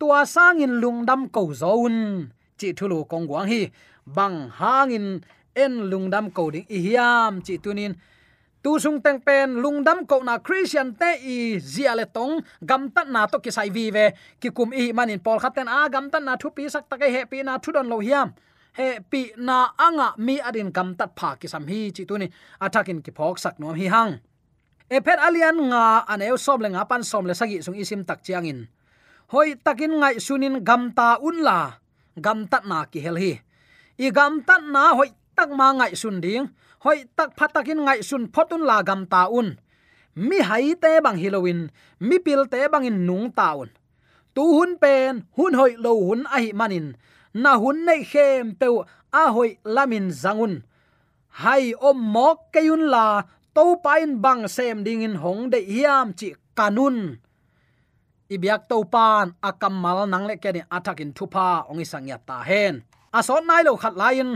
tua 0.00 0.24
sang 0.24 0.64
in 0.64 0.80
lungdam 0.80 1.28
ko 1.28 1.52
zone 1.52 2.32
chi 2.58 2.72
thulu 2.72 3.04
kong 3.04 3.28
wang 3.28 3.48
hi. 3.52 3.68
Bang 4.06 4.36
hangin 4.58 5.20
en 5.56 5.88
lungdam 5.90 6.30
ko 6.30 6.50
ding. 6.52 6.68
I 6.68 6.78
hiam, 6.84 7.40
chi 7.40 7.56
tunin. 7.56 7.96
Tu 8.62 8.78
sung 8.78 9.00
teng 9.00 9.20
pen 9.24 9.56
lungdam 9.62 10.04
ko 10.06 10.20
na 10.20 10.38
christian 10.38 10.92
te 10.94 11.16
i 11.24 11.56
ziale 11.58 12.06
tong. 12.12 12.44
Gam 12.60 12.90
tat 12.90 13.08
na 13.08 13.26
to 13.26 13.40
ki 13.40 13.50
sai 13.50 13.70
vi 13.70 13.90
ve. 13.90 14.12
Ki 14.40 14.50
kum 14.50 14.72
i 14.76 14.92
manin 14.92 15.20
pol 15.20 15.40
khaten 15.40 15.68
a, 15.68 15.88
gam 15.88 16.10
tat 16.10 16.22
na 16.22 16.36
thu 16.36 16.50
pi 16.50 16.68
sak 16.68 16.84
ta 16.90 16.96
ke, 17.00 17.08
he 17.08 17.24
pi 17.24 17.42
na 17.42 17.58
thu 17.58 17.72
don 17.72 17.88
lo 17.88 17.98
hiam. 18.04 18.34
He 18.76 19.00
pi 19.10 19.32
na 19.36 19.72
anga 19.78 20.12
mi 20.18 20.36
adin 20.40 20.70
gam 20.70 20.94
tat 20.94 21.16
pha 21.16 21.36
ki 21.40 21.48
sam 21.48 21.66
hi, 21.66 21.90
chi 21.96 22.04
tunin. 22.04 22.30
Ni 22.60 23.02
ki 23.02 23.12
phok 23.16 23.38
sak 23.38 23.58
nom 23.58 23.74
hi 23.74 23.86
hang. 23.88 24.20
E 24.90 25.00
phet 25.00 25.18
alian 25.18 25.56
nga 25.70 26.04
aneu 26.12 26.36
som 26.36 26.60
le 26.60 26.68
nga 26.68 26.84
pan 26.84 27.02
som 27.02 27.26
le 27.26 27.34
sagi 27.34 27.62
sung 27.62 27.74
isim 27.74 28.04
tak 28.04 28.22
chiang 28.22 28.46
in. 28.46 28.68
Hoi 29.32 29.58
takin 29.64 29.98
ngai 30.00 30.20
sunin 30.20 30.64
gam 30.64 30.92
ta 30.92 31.18
un 31.22 31.42
la. 31.42 31.58
Gam 32.20 32.46
na 32.64 32.84
ki 32.84 33.00
hel 33.00 33.16
hi. 33.16 33.46
I 33.96 34.12
gamtat 34.12 34.60
na 34.68 34.92
hoi 34.92 35.08
tak 35.36 35.50
ma 35.58 35.72
ngai 35.72 35.92
sun 36.02 36.20
ding. 36.24 36.46
Hoi 36.84 36.98
tak 37.16 37.30
phatakin 37.38 37.80
ngai 37.86 38.00
sun 38.08 38.24
photun 38.34 38.62
la 38.68 38.82
gam 38.88 39.06
ta 39.12 39.22
un. 39.38 39.48
Mi 40.28 40.38
hai 40.48 40.74
te 40.82 41.00
bang 41.04 41.18
halloween, 41.22 41.60
mi 42.00 42.16
pil 42.24 42.42
te 42.52 42.68
bang 42.72 42.88
in 42.88 42.98
nung 43.06 43.28
taun 43.38 43.68
tu 44.36 44.44
hun 44.44 44.76
pen, 44.76 45.24
hun 45.36 45.56
hoi 45.56 45.72
lo 45.80 45.92
hun 45.96 46.28
a 46.28 46.38
hi 46.44 46.52
manin. 46.52 46.86
Na 47.42 47.56
hun 47.62 47.88
nei 47.88 48.04
khem 48.04 48.52
pe 48.60 48.68
a 49.22 49.24
hoi 49.34 49.50
lamin 49.64 50.12
zangun 50.22 50.54
hai 51.40 51.72
om 51.88 51.98
mok 52.14 52.38
kayun 52.52 52.84
la, 52.92 53.06
to 53.56 53.64
pain 53.84 54.20
bang 54.24 54.44
sem 54.48 54.84
ding 54.84 55.04
in 55.06 55.16
hong 55.22 55.48
de 55.52 55.60
hiam 55.60 56.12
chi 56.18 56.28
kanun 56.58 56.96
ibyak 58.34 58.62
to 58.68 58.84
pan 58.92 59.26
akamal 59.48 59.98
nang 60.12 60.24
le 60.28 60.36
ke 60.42 60.50
ni 60.52 60.62
athakin 60.76 61.12
thupa 61.16 61.64
ongi 61.70 61.86
sangya 61.92 62.18
ta 62.28 62.36
hen. 62.48 62.74
Asot 63.18 63.44
nai 63.48 63.62
lo 63.64 63.72
khat 63.82 63.94
lain 64.02 64.28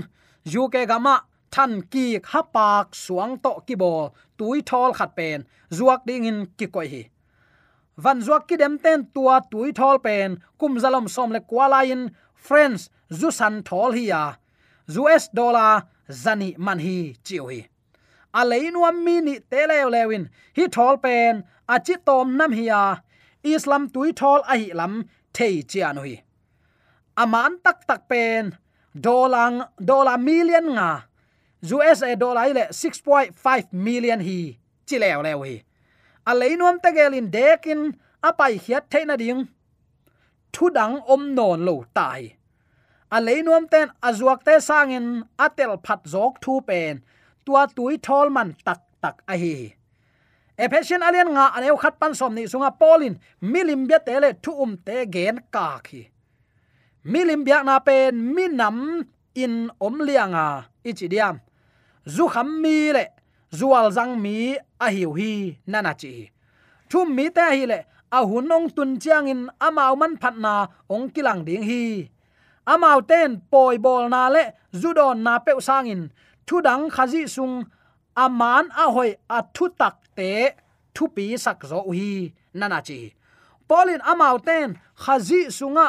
juke 0.45 0.87
gama 0.87 1.25
than 1.51 1.83
ki 1.83 2.19
hapak 2.33 2.95
suang 2.95 3.33
to 3.43 3.53
ki 3.67 3.75
bol 3.75 4.15
tui 4.39 4.63
thol 4.63 4.93
khat 4.99 5.15
pen 5.17 5.45
zuak 5.77 6.01
ding 6.07 6.25
in 6.31 6.39
ki 6.59 6.67
koi 6.75 6.89
hi 6.93 7.03
van 8.05 8.19
zuak 8.27 8.47
ki 8.49 8.57
dem 8.57 8.79
ten 8.85 9.07
tua 9.15 9.37
tui 9.51 9.73
thol 9.79 9.99
pen 10.07 10.39
kum 10.59 10.79
zalom 10.83 11.07
som 11.15 11.31
le 11.33 11.41
kwala 11.51 11.81
in 11.95 12.03
friends 12.47 12.83
zu 13.19 13.31
san 13.39 13.55
thol 13.69 13.93
hi 13.99 14.05
ya 14.13 14.23
us 14.89 15.29
dollar 15.39 15.73
zani 16.23 16.51
man 16.59 16.79
hi 16.87 16.97
chiu 17.27 17.45
hi 17.51 17.61
a 18.41 18.43
leinuam 18.51 18.97
mi 19.05 19.17
ni 19.27 19.35
te 19.51 19.61
lew 19.71 19.89
lewin 19.95 20.25
hi 20.57 20.65
thol 20.77 20.97
pen 21.05 21.45
a 21.75 21.77
chi 21.87 21.95
tom 22.07 22.37
nam 22.39 22.53
hi 22.59 22.65
ya 22.73 22.83
islam 23.55 23.83
tui 23.95 24.11
thol 24.21 24.41
a 24.53 24.55
hi 24.61 24.69
lam 24.81 24.95
thei 25.37 25.55
chianu 25.71 26.03
hi 26.09 26.17
aman 27.23 27.53
tak 27.65 27.79
tak 27.89 28.03
pen 28.11 28.45
dolang 28.95 29.63
dollar 29.79 30.19
million 30.19 30.67
nga 30.75 31.07
USA 31.63 32.15
dollar 32.17 32.51
ile 32.51 32.69
6.5 32.73 33.73
million 33.73 34.21
hi 34.21 34.59
chi 34.87 34.97
lew 34.99 35.43
hi 35.45 35.57
a 36.27 36.33
leinom 36.35 36.81
te 36.83 36.91
gelin 36.97 37.31
dekin 37.31 37.93
apai 38.23 38.59
hiat 38.65 38.85
theina 38.91 39.17
ding 39.17 39.49
thudang 40.53 41.01
om 41.07 41.35
non 41.35 41.65
lo 41.65 41.85
tai 41.95 42.37
a 43.11 43.19
leinom 43.21 43.65
ten 43.73 43.89
azuak 44.03 44.41
te 44.45 44.55
sangin 44.69 45.07
atel 45.39 45.73
phat 45.87 46.01
jok 46.13 46.35
thu 46.43 46.61
pen 46.69 46.97
à, 46.97 47.01
à, 47.01 47.05
à, 47.05 47.45
tua 47.45 47.67
tui 47.77 47.99
thol 47.99 48.31
man 48.31 48.55
tak 48.65 48.81
tak 49.03 49.17
a 49.27 49.35
hi 49.43 49.75
efficient 50.59 51.03
alien 51.03 51.33
nga 51.33 51.45
aneu 51.57 51.77
khat 51.77 51.95
pan 52.01 52.15
som 52.15 52.35
ni 52.35 52.45
sunga 52.47 52.71
polin 52.81 53.15
milim 53.41 53.87
bia 53.89 53.99
tele 53.99 54.31
thu 54.43 54.53
um 54.63 54.77
te 54.77 55.07
gen 55.15 55.37
ka 55.55 55.81
khi 55.87 56.10
milim 57.05 57.45
bia 57.45 57.63
na 57.63 57.79
pen 57.81 58.35
minam 58.35 59.05
in 59.35 59.71
om 59.81 59.97
lianga 60.07 60.47
ichidiam 60.85 61.41
zu 62.07 62.29
kham 62.29 62.61
mi 62.63 62.93
le. 62.93 63.05
Zual 63.53 63.91
zang 63.91 64.15
mi 64.23 64.57
a 64.79 64.87
hiu 64.95 65.11
hi 65.19 65.59
nana 65.67 65.93
chi 66.01 66.31
thum 66.91 67.09
mi 67.17 67.25
te 67.31 67.47
hi 67.57 67.65
le. 67.67 67.79
A 68.13 68.21
hunong 68.27 68.75
tun 68.75 68.99
chiang 69.03 69.29
in 69.29 69.43
amau 69.67 69.95
man 70.01 70.17
phat 70.17 70.35
na 70.45 70.67
ong 70.89 71.11
kilang 71.15 71.45
ding 71.47 71.63
hi. 71.63 72.11
Amau 72.67 72.99
ten 73.11 73.41
poi 73.51 73.77
bol 73.79 74.09
na 74.09 74.29
le. 74.35 74.45
Zudon 74.81 75.19
na 75.27 75.39
pe 75.39 75.53
sang 75.61 75.87
in. 75.87 76.03
Thu 76.47 76.57
dang 76.67 76.91
khazi 76.91 77.23
sung. 77.35 77.57
Aman 78.17 78.65
a 78.83 78.85
hoi 78.95 79.11
a 79.37 79.39
thu 79.55 79.65
tak 79.81 79.97
te 80.17 80.31
thu 80.95 81.05
pi 81.15 81.37
sak 81.45 81.59
zo 81.71 81.81
hi 81.99 82.33
nana 82.55 82.79
chi 82.89 83.01
polin 83.69 84.03
amau 84.11 84.37
ten 84.49 84.69
khazi 85.03 85.41
sunga 85.59 85.87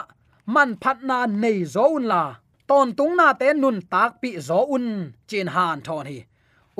man 0.55 0.71
phat 0.81 0.97
na 1.09 1.17
nei 1.41 1.59
zo 1.73 1.85
un 1.97 2.05
la. 2.11 2.23
Ton 2.69 2.87
tung 2.97 3.15
na 3.19 3.27
te 3.39 3.47
nun 3.53 3.77
tak 3.93 4.11
pi 4.21 4.29
zo 4.47 4.59
un, 4.75 4.87
chin 5.29 5.47
han 5.55 5.79
thon 5.87 6.05
hi. 6.11 6.19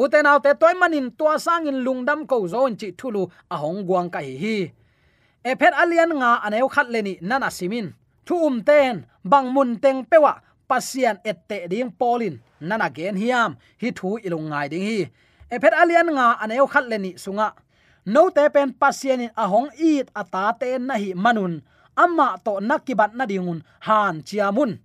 Uten 0.02 0.26
au 0.32 0.40
te 0.40 0.52
toy 0.62 0.74
manin 0.82 1.08
tua 1.18 1.34
sang 1.46 1.68
in 1.70 1.84
lungdam 1.86 2.20
ko 2.32 2.38
zon 2.54 2.76
chi 2.80 2.88
thulu 3.00 3.24
a 3.54 3.56
hong 3.64 3.82
guang 3.88 4.10
ka 4.14 4.20
hi 4.28 4.36
hi. 4.44 4.58
E 5.50 5.52
phet 5.60 5.74
alian 5.82 6.12
nga 6.22 6.32
aneu 6.46 6.68
khat 6.76 6.88
leni 6.94 7.14
nana 7.30 7.50
simin. 7.58 7.88
Thu 8.26 8.36
um 8.48 8.58
ten, 8.64 9.06
bang 9.32 9.48
mun 9.54 9.72
teng 9.84 10.00
pewa, 10.10 10.34
pasian 10.70 11.18
ette 11.32 11.58
ding 11.72 11.92
polin, 12.00 12.36
nana 12.60 12.88
gen 12.96 13.16
hiam, 13.22 13.52
hi 13.82 13.90
thu 13.98 14.10
ilung 14.26 14.48
ngai 14.52 14.68
ding 14.72 14.86
hi. 14.90 15.00
E 15.54 15.56
phet 15.62 15.74
alian 15.82 16.10
nga 16.16 16.26
aneu 16.44 16.66
khat 16.74 16.86
leni 16.92 17.12
sunga. 17.24 17.50
No 18.06 18.30
te 18.36 18.44
pen 18.54 18.70
pasian 18.82 19.22
in 19.26 19.32
ahong 19.44 19.70
it 19.78 20.08
ata 20.22 20.44
te 20.60 20.78
na 20.78 20.96
hi 21.02 21.10
manun 21.24 21.54
amma 21.95 22.38
to 22.43 22.60
nakibat 22.60 23.13
na 23.15 23.25
dingun, 23.25 23.63
han 23.84 24.23
chiamun. 24.23 24.80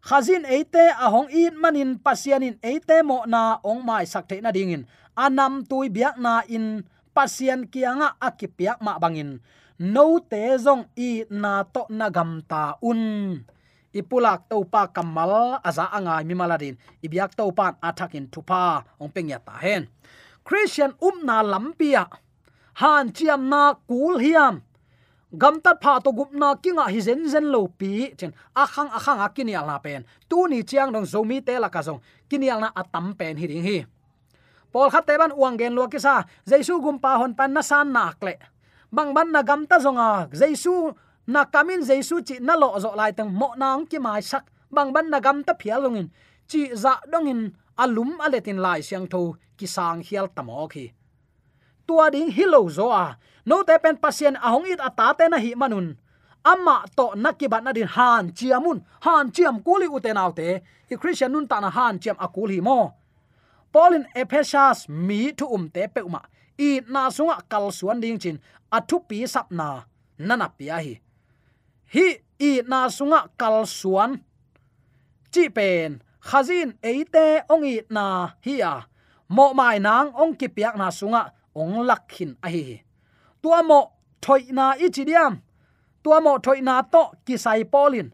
Khazin 0.00 0.48
eite, 0.48 0.96
ahong 0.96 1.28
in 1.28 1.54
manin, 1.60 2.00
pasianin 2.00 2.56
eite 2.64 3.04
mo 3.04 3.28
na 3.28 3.60
ong 3.60 3.84
mai 3.84 4.08
sakte 4.08 4.40
na 4.40 4.48
dingin. 4.48 4.88
Anam 5.12 5.60
tui 5.68 5.92
biak 5.92 6.16
na 6.16 6.40
in, 6.48 6.88
pasian 7.12 7.68
kianga 7.68 8.16
akipiak 8.16 8.80
ma 8.80 8.96
bangin. 8.96 9.44
No 9.80 10.20
te 10.20 10.56
zong 10.56 10.88
i 10.96 11.24
na 11.28 11.64
to 11.68 11.84
na 11.92 12.08
gam 12.08 12.40
ta 12.48 12.80
un. 12.80 13.44
Ipulak 13.92 14.48
to 14.48 14.64
pa 14.64 14.86
kamal, 14.88 15.60
aza 15.60 15.88
anga 15.92 16.22
mi 16.24 16.32
maladin. 16.32 16.80
Ibyak 17.04 17.36
to 17.36 17.52
pan 17.52 17.76
athakin 17.82 18.28
thupa 18.32 18.84
ong 18.96 19.12
pengya 19.12 19.36
ta 19.36 19.56
hen. 19.60 19.88
Christian 20.44 20.96
um 21.02 21.20
na 21.24 21.44
lampia. 21.44 22.08
Han 22.80 23.12
chiam 23.12 23.52
na 23.52 23.76
kul 23.84 24.16
hiam 24.16 24.64
gam 25.32 25.60
tat 25.60 25.78
pha 25.82 26.00
to 26.00 26.10
gup 26.12 26.32
na 26.32 26.54
kinga 26.54 26.84
hi 26.90 27.00
zen 27.00 27.28
zen 27.28 27.44
lo 27.52 27.66
pi. 27.66 28.12
Chen 28.18 28.32
akhang 28.54 28.90
akhang 28.90 29.20
akini 29.26 29.54
ala 29.54 29.78
pen. 29.78 30.04
Tu 30.28 30.48
ni 30.48 30.62
chiang 30.62 30.92
dong 30.92 31.04
zomi 31.04 31.44
te 31.44 31.58
la 31.58 31.68
ka 31.68 31.82
zong. 31.82 32.00
Kini 32.28 32.50
ala 32.50 32.72
atam 32.74 33.14
pen 33.14 33.36
hi 33.36 33.46
ring 33.46 33.62
hi. 33.62 33.84
Pol 34.72 34.90
khat 34.90 35.06
te 35.06 35.18
ban 35.18 35.32
uang 35.32 35.58
gen 35.58 35.74
lo 35.74 35.86
ki 35.86 35.98
sa. 35.98 36.22
Jaisu 36.46 36.80
gum 36.82 36.98
pa 36.98 37.18
hon 37.18 37.34
pan 37.34 37.52
na 37.52 37.62
san 37.62 37.92
nak 37.92 38.22
le 38.22 38.34
bang 38.92 39.14
ban 39.14 39.30
na 39.30 39.42
gam 39.42 39.66
ta 39.66 39.78
zonga 39.78 40.26
jaisu 40.34 40.90
na 41.26 41.44
kamin 41.44 41.86
jaisu 41.86 42.22
chi 42.26 42.38
na 42.40 42.54
lo 42.58 42.78
zo 42.78 42.90
lai 42.94 43.12
tang 43.12 43.30
mo 43.30 43.54
nang 43.56 43.86
ki 43.86 43.98
mai 43.98 44.22
sak. 44.22 44.44
Bang 44.70 44.92
ban 44.92 45.10
na 45.10 45.20
gam 45.20 45.42
ta 45.44 45.54
phial 45.60 45.82
lungin 45.82 46.08
chi 46.50 46.74
za 46.74 46.98
dongin 47.12 47.50
alum 47.78 48.18
aletin 48.18 48.58
lai 48.58 48.80
siang 48.82 49.06
tho 49.06 49.34
ki 49.58 49.66
sang 49.66 50.02
hial 50.02 50.26
tamo 50.34 50.66
khi 50.66 50.90
tua 51.90 52.06
ding 52.14 52.30
hilo 52.30 52.70
zo 52.70 52.86
a. 52.94 53.18
No 53.44 53.56
te 53.66 53.74
pen 53.82 53.98
pasien 53.98 54.38
ahong 54.38 54.70
it 54.70 54.80
ata 54.88 55.10
te 55.18 55.26
na 55.26 55.38
hi 55.42 55.58
manun. 55.58 55.98
Amma 56.46 56.86
to 56.96 57.06
nakibat 57.18 57.62
na 57.66 57.74
din 57.74 57.90
han 57.96 58.30
chiamun 58.30 58.78
han 59.04 59.34
chiam 59.34 59.56
kuli 59.66 59.86
utenaute 59.96 60.48
i 60.92 60.94
christian 61.00 61.32
nun 61.32 61.48
ta 61.50 61.58
na 61.60 61.70
han 61.76 61.98
chiam 61.98 62.16
akul 62.24 62.50
hi 62.54 62.60
mo. 62.62 62.94
Polin 63.72 64.06
ephesas 64.14 64.78
mi 64.88 65.32
thu 65.38 65.46
um 65.54 65.64
te 65.74 65.82
pe 65.94 66.00
uma. 66.08 66.22
I 66.58 66.80
na 66.86 67.10
sunga 67.10 67.36
kal 67.50 67.66
suan 67.78 68.00
ding 68.02 68.18
chin. 68.22 68.38
Athu 68.76 68.96
pi 69.08 69.26
sap 69.26 69.50
na. 69.50 69.82
Nana 70.18 70.48
pia 70.58 70.76
hi. 70.84 70.94
Hi, 71.94 72.06
i 72.38 72.50
na 72.70 72.86
sunga 72.96 73.20
kal 73.40 73.66
suan. 73.66 74.10
Chi 75.32 75.48
pen, 75.56 76.02
khazin 76.28 76.70
eite 76.82 77.26
ongi 77.52 77.76
na 77.90 78.04
hi 78.46 78.54
a. 78.72 78.74
Mo 79.28 79.54
mai 79.58 79.78
nang 79.78 80.08
ong 80.20 80.34
ki 80.38 80.48
piak 80.54 80.76
na 80.78 80.90
sunga 80.90 81.22
ong 81.54 81.86
lakhin. 81.88 82.36
A 82.42 82.48
hi 82.48 82.82
tua 83.42 83.62
mo 83.62 83.80
thoi 84.20 84.42
na 84.52 84.64
i 84.84 84.86
chi 84.94 85.04
diam 85.04 85.40
tua 86.02 86.20
mo 86.20 86.38
thoi 86.38 86.60
na 86.60 86.82
to 86.82 87.02
ki 87.26 87.36
sai 87.36 87.64
polin. 87.64 88.08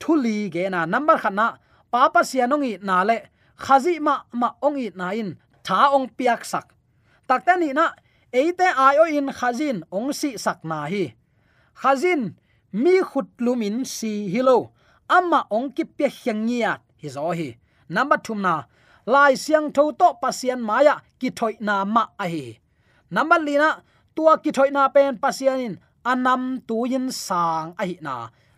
Thuli 0.00 0.50
ge 0.54 0.68
na 0.70 0.84
number 0.86 1.18
khana. 1.22 1.46
Papa 1.92 2.20
sianongi 2.20 2.82
na 2.82 3.02
le. 3.08 3.18
Khazi 3.56 4.00
ma 4.00 4.14
ma 4.32 4.48
ongi 4.66 4.86
na 4.96 5.06
in. 5.20 5.30
Tha 5.66 5.78
ong 5.94 6.08
piak 6.16 6.44
sak. 6.44 6.66
Takta 7.28 7.54
ni 7.56 7.72
na, 7.72 7.86
eite 8.32 8.66
ayo 8.86 9.04
in 9.18 9.28
khazin 9.38 9.78
ong 9.92 10.10
si 10.12 10.38
sak 10.44 10.64
na 10.64 10.86
hi. 10.92 11.14
Khazin, 11.80 12.34
mi 12.72 12.94
khut 13.00 13.28
lumin 13.38 13.84
si 13.84 14.28
hilo 14.32 14.72
amma 15.08 15.46
ong 15.50 15.70
ki 15.76 15.84
pe 15.84 16.06
hyangia 16.08 16.80
hi 17.00 17.08
zo 17.08 17.30
hi. 17.30 17.48
Number 17.88 18.16
2 18.16 18.40
na, 18.40 18.64
lai 19.06 19.34
siang 19.36 19.68
tho 19.72 19.92
to 19.92 20.08
pasian 20.22 20.60
maya 20.68 20.94
ki 21.20 21.30
thoi 21.30 21.54
na 21.60 21.84
ma 21.84 22.04
a 22.18 22.26
hi 22.26 22.61
number 23.14 23.40
lina 23.46 23.68
tua 24.16 24.32
ki 24.42 24.50
thoi 24.56 24.70
na 24.76 24.82
pen 24.94 25.12
pasian 25.22 25.58
in 25.66 25.74
anam 26.12 26.42
tuin 26.68 27.06
sang 27.26 27.68
a 27.80 27.84
hi 27.88 27.96
na 28.06 28.14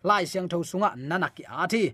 lai 0.09 0.25
siang 0.31 0.49
tho 0.53 0.59
sunga 0.71 0.90
nana 1.11 1.29
ki 1.37 1.45
a 1.61 1.67
thi 1.73 1.85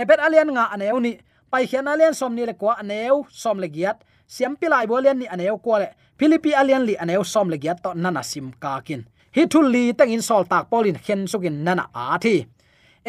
ebet 0.00 0.18
alian 0.26 0.48
nga 0.56 0.64
aneu 0.74 1.00
ni. 1.06 1.12
Pai 1.52 1.64
khian 1.68 1.84
alian 1.92 2.14
som 2.20 2.32
ni 2.36 2.42
le 2.48 2.54
kwa 2.60 2.72
aneu 2.82 3.16
som 3.42 3.56
le 3.62 3.68
giat. 3.68 3.98
Siam 4.34 4.56
pilai 4.60 4.86
bo 4.88 4.96
lian 5.04 5.18
ni 5.20 5.26
aneu 5.34 5.56
ko 5.64 5.76
le. 5.82 5.88
Philippi 6.18 6.50
alian 6.60 6.84
li 6.88 6.94
aneu 7.02 7.22
som 7.32 7.46
le 7.52 7.56
giat 7.62 7.78
to 7.84 7.90
nana 8.02 8.22
sim 8.30 8.48
ka 8.62 8.80
kin. 8.86 9.02
Hi 9.36 9.42
thul 9.52 9.66
li 9.74 9.92
tang 9.98 10.12
in 10.14 10.22
sol 10.28 10.44
tak 10.52 10.64
polin 10.70 10.96
khen 11.04 11.20
sukin 11.32 11.56
nana 11.66 11.84
a 11.92 12.16
thi 12.24 12.36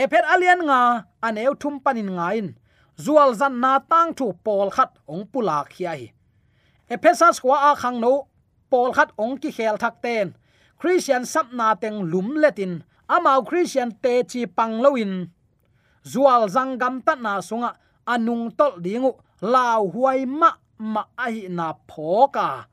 ebet 0.03 0.25
alian 0.33 0.59
nga 0.67 0.79
aneu 1.27 1.53
thum 1.61 1.75
panin 1.83 2.11
nga 2.15 2.27
in. 2.39 2.49
Zual 3.03 3.31
zan 3.39 3.53
na 3.63 3.71
tang 3.91 4.11
thu 4.17 4.25
pol 4.45 4.69
khat 4.75 4.91
ong 5.07 5.25
pula 5.31 5.57
khia 5.71 5.93
hi 5.99 6.07
ephesas 6.93 7.39
kwa 7.43 7.57
a 7.71 7.75
khang 7.81 7.97
no 8.03 8.27
pol 8.73 8.89
khat 8.97 9.09
ong 9.23 9.37
ki 9.41 9.49
khel 9.57 9.77
thak 9.83 9.95
ten. 10.05 10.33
Christian 10.81 11.23
sap 11.33 11.47
na 11.57 11.67
teng 11.81 12.01
lum 12.11 12.29
letin. 12.41 12.73
Amao 13.15 13.39
christian 13.49 13.91
te 14.03 14.13
chi 14.31 14.41
pang 14.57 14.75
loin 14.83 15.13
zual 16.03 16.49
zang 16.51 16.77
gam 16.77 17.01
ta 17.01 17.15
na 17.15 17.39
sunga 17.41 17.71
anung 18.05 18.51
tol 18.51 18.79
dingu 18.83 19.11
lao 19.41 19.87
huai 19.87 20.25
ma 20.25 20.51
ma 20.77 21.03
ai 21.17 21.47
na 21.47 21.73
phoka 21.87 22.67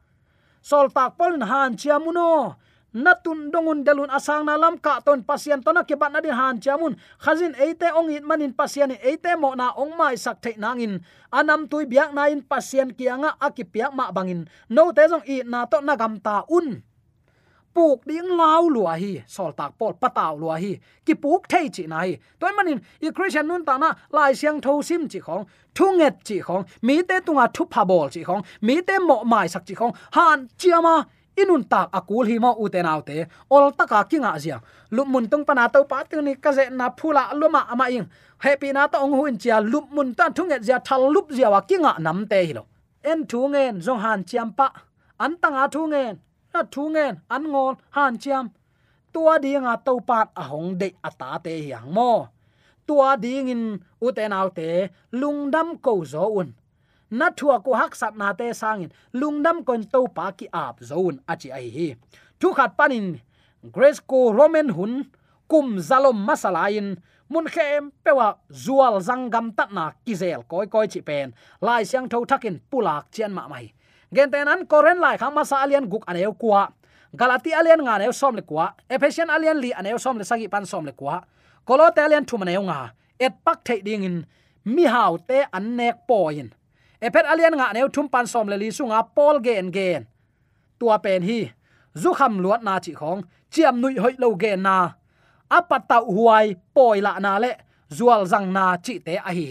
sol 0.63 0.87
tak 0.91 1.15
pol 1.19 1.39
han 1.51 1.77
chiamuno 1.79 2.55
natun 2.95 3.51
dongun 3.51 3.85
delun 3.87 4.11
asang 4.11 4.45
na 4.45 4.57
lam 4.57 4.79
ka 4.79 5.01
ton 5.05 5.23
pasien 5.23 5.63
to 5.63 5.73
na 5.73 5.83
ke 5.83 5.95
bat 5.95 6.13
na 6.13 6.21
din 6.21 6.35
han 6.35 6.61
chamun. 6.61 6.97
Khazin 7.19 7.55
eite 7.59 7.89
ong 7.95 8.11
it 8.11 8.25
manin 8.25 8.53
pasien 8.53 8.91
eite 8.91 9.33
mo 9.39 9.55
na 9.55 9.73
ong 9.77 9.97
mai 9.97 10.17
sak 10.17 10.43
thei 10.43 10.55
nangin. 10.59 11.01
Anam 11.33 11.69
tui 11.71 11.87
biak 11.87 12.15
na 12.15 12.27
in 12.29 12.43
pasien 12.43 12.91
kianga 12.95 13.37
akipiak 13.39 13.95
ma 13.95 14.11
bangin. 14.13 14.49
No 14.69 14.93
te 14.93 15.07
jong 15.09 15.25
i 15.27 15.43
na 15.47 15.67
to 15.67 15.81
na 15.81 15.97
gam 15.97 16.19
ta 16.21 16.45
un. 16.51 16.83
Puk 17.71 18.03
ding 18.03 18.27
lau 18.35 18.67
lua 18.67 18.99
hi, 18.99 19.23
sol 19.31 19.53
tak 19.55 19.79
pol 19.79 19.95
pataw 19.95 20.35
lua 20.35 20.59
hi. 20.59 20.75
Ki 21.07 21.15
puk 21.15 21.47
thei 21.49 21.71
chi 21.71 21.87
nai 21.87 22.19
toy 22.41 22.51
manin, 22.57 22.83
i 23.01 23.11
christian 23.15 23.47
nun 23.47 23.65
ta 23.65 23.79
na 23.79 23.95
lai 24.11 24.35
siang 24.35 24.59
tho 24.61 24.83
sim 24.83 25.07
chi 25.07 25.21
khong 25.23 25.47
thunget 25.75 26.19
chi 26.25 26.41
khong, 26.41 26.65
mi 26.83 27.03
te 27.03 27.21
tunga 27.27 27.47
thu 27.55 27.65
pha 27.71 27.85
bol 27.85 28.09
chi 28.11 28.25
khong, 28.25 28.43
mi 28.61 28.83
te 28.83 28.99
mo 28.99 29.23
mai 29.25 29.49
sak 29.49 29.63
chi 29.67 29.75
khong, 29.75 29.95
han 30.13 30.49
chiama 30.59 31.07
inun 31.41 31.65
tak 31.73 31.89
akul 31.99 32.27
hi 32.31 32.39
ma 32.39 32.51
uten 32.65 32.87
autte. 32.93 33.27
Ol 33.51 33.73
taka 33.79 34.05
kinga 34.11 34.33
zia. 34.43 34.59
Lumun 34.91 35.25
tung 35.31 35.45
pana 35.45 35.69
to 35.69 35.85
pa 35.91 36.03
tu 36.11 36.23
ni 36.23 36.35
ka 36.35 36.51
ze 36.53 36.65
na 36.71 36.87
phula 36.99 37.23
luma 37.41 37.61
ama 37.73 37.87
ing. 37.97 38.09
Happy 38.39 38.73
na 38.73 38.87
to 38.87 38.99
ong 39.05 39.15
huin 39.19 39.37
chia 39.43 39.57
lumun 39.73 40.09
ta 40.19 40.25
thunget 40.37 40.63
zia 40.67 40.79
thal 40.87 41.03
lup 41.15 41.27
zia 41.37 41.49
wa 41.51 41.61
kinga 41.61 41.93
nam 41.99 42.27
te 42.31 42.39
hi 42.47 42.53
lo. 42.59 42.63
En 43.11 43.27
thu 43.31 43.49
ngen 43.53 43.75
zong 43.87 44.01
han 44.05 44.21
chiam 44.29 44.49
pa. 44.59 44.69
An 45.25 45.33
tanga 45.43 45.65
thu 45.75 45.81
ngen. 45.93 46.15
Na 46.53 46.61
thu 46.73 46.83
ngen. 46.95 47.15
An 47.35 47.43
ngol 47.53 47.75
han 47.97 48.19
chiam. 48.23 48.45
Tua 49.13 49.35
dinga 49.45 49.75
to 49.87 49.93
pat 50.09 50.29
a 50.41 50.43
hong 50.51 50.79
de 50.81 50.89
ata 51.09 51.39
te 51.45 51.53
hiang 51.65 51.89
mo. 51.97 52.13
Tua 52.87 53.17
ding 53.17 53.49
in 53.55 53.65
uten 54.07 54.33
autte. 54.33 54.89
Lungdam 55.21 55.69
ko 55.85 56.05
zo 56.05 56.25
un 56.41 56.49
na 57.11 57.31
thua 57.31 57.61
ko 57.65 57.75
hak 57.75 57.95
sat 57.95 58.17
na 58.17 58.33
te 58.33 58.51
sangin. 58.55 58.91
Lungnam 59.15 59.65
kon 59.65 59.83
to 59.85 60.07
pa 60.09 60.31
ki 60.31 60.49
ap 60.53 60.81
zone 60.83 61.19
achi 61.29 61.53
ai 61.53 61.69
hi. 61.69 61.89
Thu 62.41 62.55
khat 62.55 62.77
panin, 62.77 63.21
grace 63.73 64.01
ko 64.01 64.33
roman 64.33 64.69
hun, 64.69 65.11
kum 65.49 65.79
zalom 65.79 66.25
masalain 66.27 66.97
mun 67.29 67.47
khem 67.47 67.93
pewa 68.05 68.39
zual 68.53 69.01
zangam 69.03 69.55
tat 69.57 69.73
na 69.73 69.93
kizel 70.07 70.43
koi 70.49 70.67
koi 70.67 70.87
chi 70.87 71.01
pen, 71.01 71.35
lai 71.61 71.83
siang 71.83 72.09
tho 72.09 72.25
thakin 72.25 72.61
pulak 72.71 73.11
chen 73.13 73.33
ma 73.33 73.49
mai. 73.49 73.73
Gen 74.15 74.31
ten 74.31 74.49
an 74.49 74.67
koren 74.67 74.99
lai 75.01 75.17
khang 75.17 75.35
masa 75.35 75.57
alian 75.63 75.87
guk 75.91 76.05
aneu 76.07 76.33
kwa 76.39 76.69
galati 77.15 77.51
alian 77.55 77.83
nga 77.83 77.99
neu 77.99 78.13
som 78.13 78.35
le 78.35 78.43
kwa 78.43 78.75
ephesian 78.89 79.31
alian 79.31 79.59
li 79.59 79.71
aneu 79.73 79.99
som 79.99 80.19
le 80.19 80.25
sagi 80.25 80.49
pan 80.49 80.67
som 80.67 80.87
le 80.87 80.93
kwa 80.93 81.23
kolote 81.67 81.99
alian 81.99 82.25
thu 82.25 82.39
maneu 82.39 82.63
nga. 82.63 82.93
Et 83.21 83.33
pak 83.45 83.65
thei 83.65 83.83
ding 83.83 84.05
in. 84.05 84.27
Mi 84.65 84.85
hau 84.85 85.19
te 85.19 85.45
an 85.53 85.77
nek 85.77 86.07
poin 86.09 86.51
epet 87.01 87.27
alian 87.33 87.55
nga 87.59 87.73
neu 87.75 87.89
thum 87.95 88.07
pan 88.13 88.27
som 88.33 88.47
le 88.49 88.57
li 88.63 88.69
sunga 88.79 89.01
pol 89.17 89.37
gen 89.47 89.69
gen 89.77 90.03
tua 90.81 90.97
pen 91.05 91.23
hi, 91.23 91.41
zu 91.95 92.11
kham 92.19 92.41
luat 92.43 92.63
na 92.65 92.75
chi 92.85 92.93
khong, 93.01 93.21
chiam 93.53 93.75
nui 93.81 93.95
hoi 94.03 94.15
lo 94.23 94.29
gen 94.43 94.63
na. 94.63 94.77
Apata 95.51 95.99
huai, 96.01 96.47
poi 96.75 97.01
la 97.07 97.13
na 97.25 97.33
le, 97.39 97.53
zual 97.97 98.23
zang 98.33 98.49
na 98.57 98.65
chi 98.85 98.95
te 99.07 99.15
a 99.29 99.31
hi. 99.39 99.49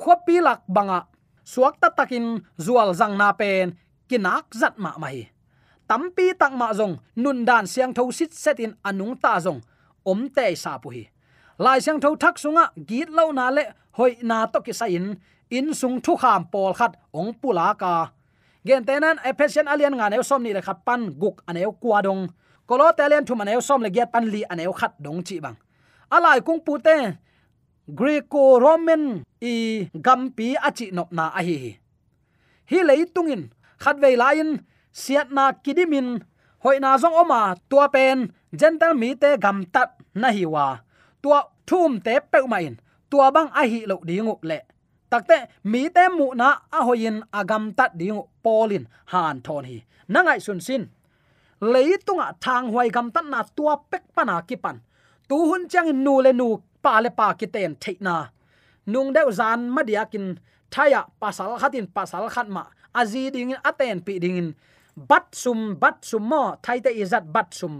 Khopi 0.00 0.36
lak 0.46 0.60
banga, 0.74 1.00
suak 1.44 1.74
ta 1.80 1.88
takin 1.98 2.26
zual 2.64 2.90
zang 3.00 3.14
na 3.20 3.28
pen, 3.40 3.76
kinak 4.08 4.46
zat 4.60 4.74
ma 4.78 4.92
mai 5.02 5.28
tampi 5.90 6.30
tak 6.38 6.54
ma 6.54 6.70
zong, 6.70 6.94
nun 7.18 7.42
dan 7.44 7.66
siang 7.66 7.90
tho 7.90 8.04
sit 8.14 8.32
set 8.42 8.60
in 8.62 8.72
anung 8.88 9.18
ta 9.22 9.42
zong, 9.42 9.60
om 10.06 10.20
te 10.30 10.54
sa 10.54 10.78
pu 10.78 10.88
hi. 10.94 11.04
Lai 11.58 11.78
siang 11.82 11.98
tho 12.00 12.14
thak 12.14 12.38
sunga, 12.38 12.70
git 12.88 13.10
lo 13.10 13.32
na 13.32 13.50
le, 13.50 13.64
hoi 13.98 14.12
na 14.22 14.46
to 14.46 14.62
ki 14.62 14.72
sa 14.72 14.86
in 14.86 15.18
in 15.50 15.74
sung 15.74 16.00
thu 16.00 16.16
kham 16.16 16.44
pol 16.52 16.72
khat 16.78 16.92
ong 17.12 17.34
pula 17.40 17.74
ka. 17.74 18.12
Gen 18.66 18.84
tenan 18.84 19.16
efficient 19.24 19.68
alien 19.68 19.94
nga 19.96 20.10
neu 20.10 20.22
som 20.22 20.42
ni 20.42 20.52
le 20.52 20.62
khat 20.62 20.78
pan 20.86 21.10
guk 21.20 21.36
aneu 21.48 21.72
kwa 21.82 22.02
dong. 22.02 22.28
Kolo 22.68 22.86
telen 22.98 23.24
thu 23.26 23.34
maneu 23.34 23.60
som 23.60 23.82
le 23.82 23.90
get 23.90 24.12
pan 24.12 24.24
li 24.32 24.42
aneu 24.52 24.72
khat 24.72 24.92
dong 25.04 25.22
chi 25.26 25.40
bang. 25.40 25.56
Alai 26.10 26.40
kung 26.46 26.60
pu 26.66 26.78
te 26.78 26.96
greco 27.98 28.58
roman 28.62 29.22
i 29.42 29.54
gampi 30.06 30.48
achi 30.68 30.86
nop 30.96 31.10
na 31.12 31.24
a 31.38 31.40
hi 31.42 31.56
hi. 31.64 31.72
Leitungin 32.88 33.42
khat 33.82 33.96
ve 34.02 34.16
lain 34.16 34.50
siat 34.92 35.28
na 35.36 35.44
kidimin 35.64 36.08
hoina 36.62 36.98
zong 37.02 37.16
oma, 37.22 37.56
tua 37.70 37.88
pen, 37.88 38.18
gentle 38.60 38.94
mi 38.94 39.14
te 39.14 39.36
gam 39.44 39.64
tat 39.74 39.90
na 40.14 40.28
hi 40.36 40.44
wa. 40.46 40.78
Tua 41.22 41.40
thum 41.66 42.00
te 42.00 42.14
pe 42.32 42.38
main 42.52 42.74
tua 43.10 43.26
bang 43.34 43.50
a 43.60 43.62
hi 43.70 43.80
lo 43.90 43.96
dingu 44.08 44.36
le 44.42 44.69
takte 45.10 45.38
mi 45.64 45.82
te 45.96 46.04
mu 46.16 46.26
na 46.40 46.48
a 46.78 46.80
hoin 46.86 47.16
agam 47.38 47.64
tat 47.78 47.90
ding 48.00 48.20
polin 48.44 48.84
han 49.12 49.36
thon 49.46 49.64
hi. 49.70 49.78
Nangai 50.12 50.40
sun 50.46 50.60
sin. 50.66 50.82
Leitunga 51.72 52.26
thang 52.44 52.66
huai 52.72 52.88
gam 52.96 53.08
tan 53.14 53.26
na 53.32 53.40
tua 53.56 53.74
pek 53.90 54.04
pana 54.14 54.36
ki 54.48 54.56
pan. 54.64 54.76
Tu 55.28 55.36
hun 55.50 55.62
chang 55.72 55.90
nu 56.04 56.14
le 56.24 56.32
nu 56.32 56.48
pa 56.82 56.92
le 57.04 57.10
pa 57.18 57.26
ki 57.38 57.46
ten 57.54 57.74
theina 57.82 58.16
nung 58.92 59.12
deu 59.14 59.30
zan 59.38 59.60
madiakin 59.74 60.26
thaya 60.72 61.02
pasal 61.20 61.50
khatin 61.60 61.86
pasal 61.96 62.24
khat 62.34 62.48
ma. 62.48 62.64
Azi 63.00 63.30
ding 63.34 63.54
aten 63.68 64.00
pi 64.06 64.14
ding 64.24 64.54
bat 65.10 65.26
sum 65.42 65.60
bat 65.82 65.96
sum 66.08 66.24
mo, 66.30 66.42
thai 66.64 66.78
te 66.84 66.90
izat 67.02 67.24
bat 67.34 67.48
sum. 67.58 67.74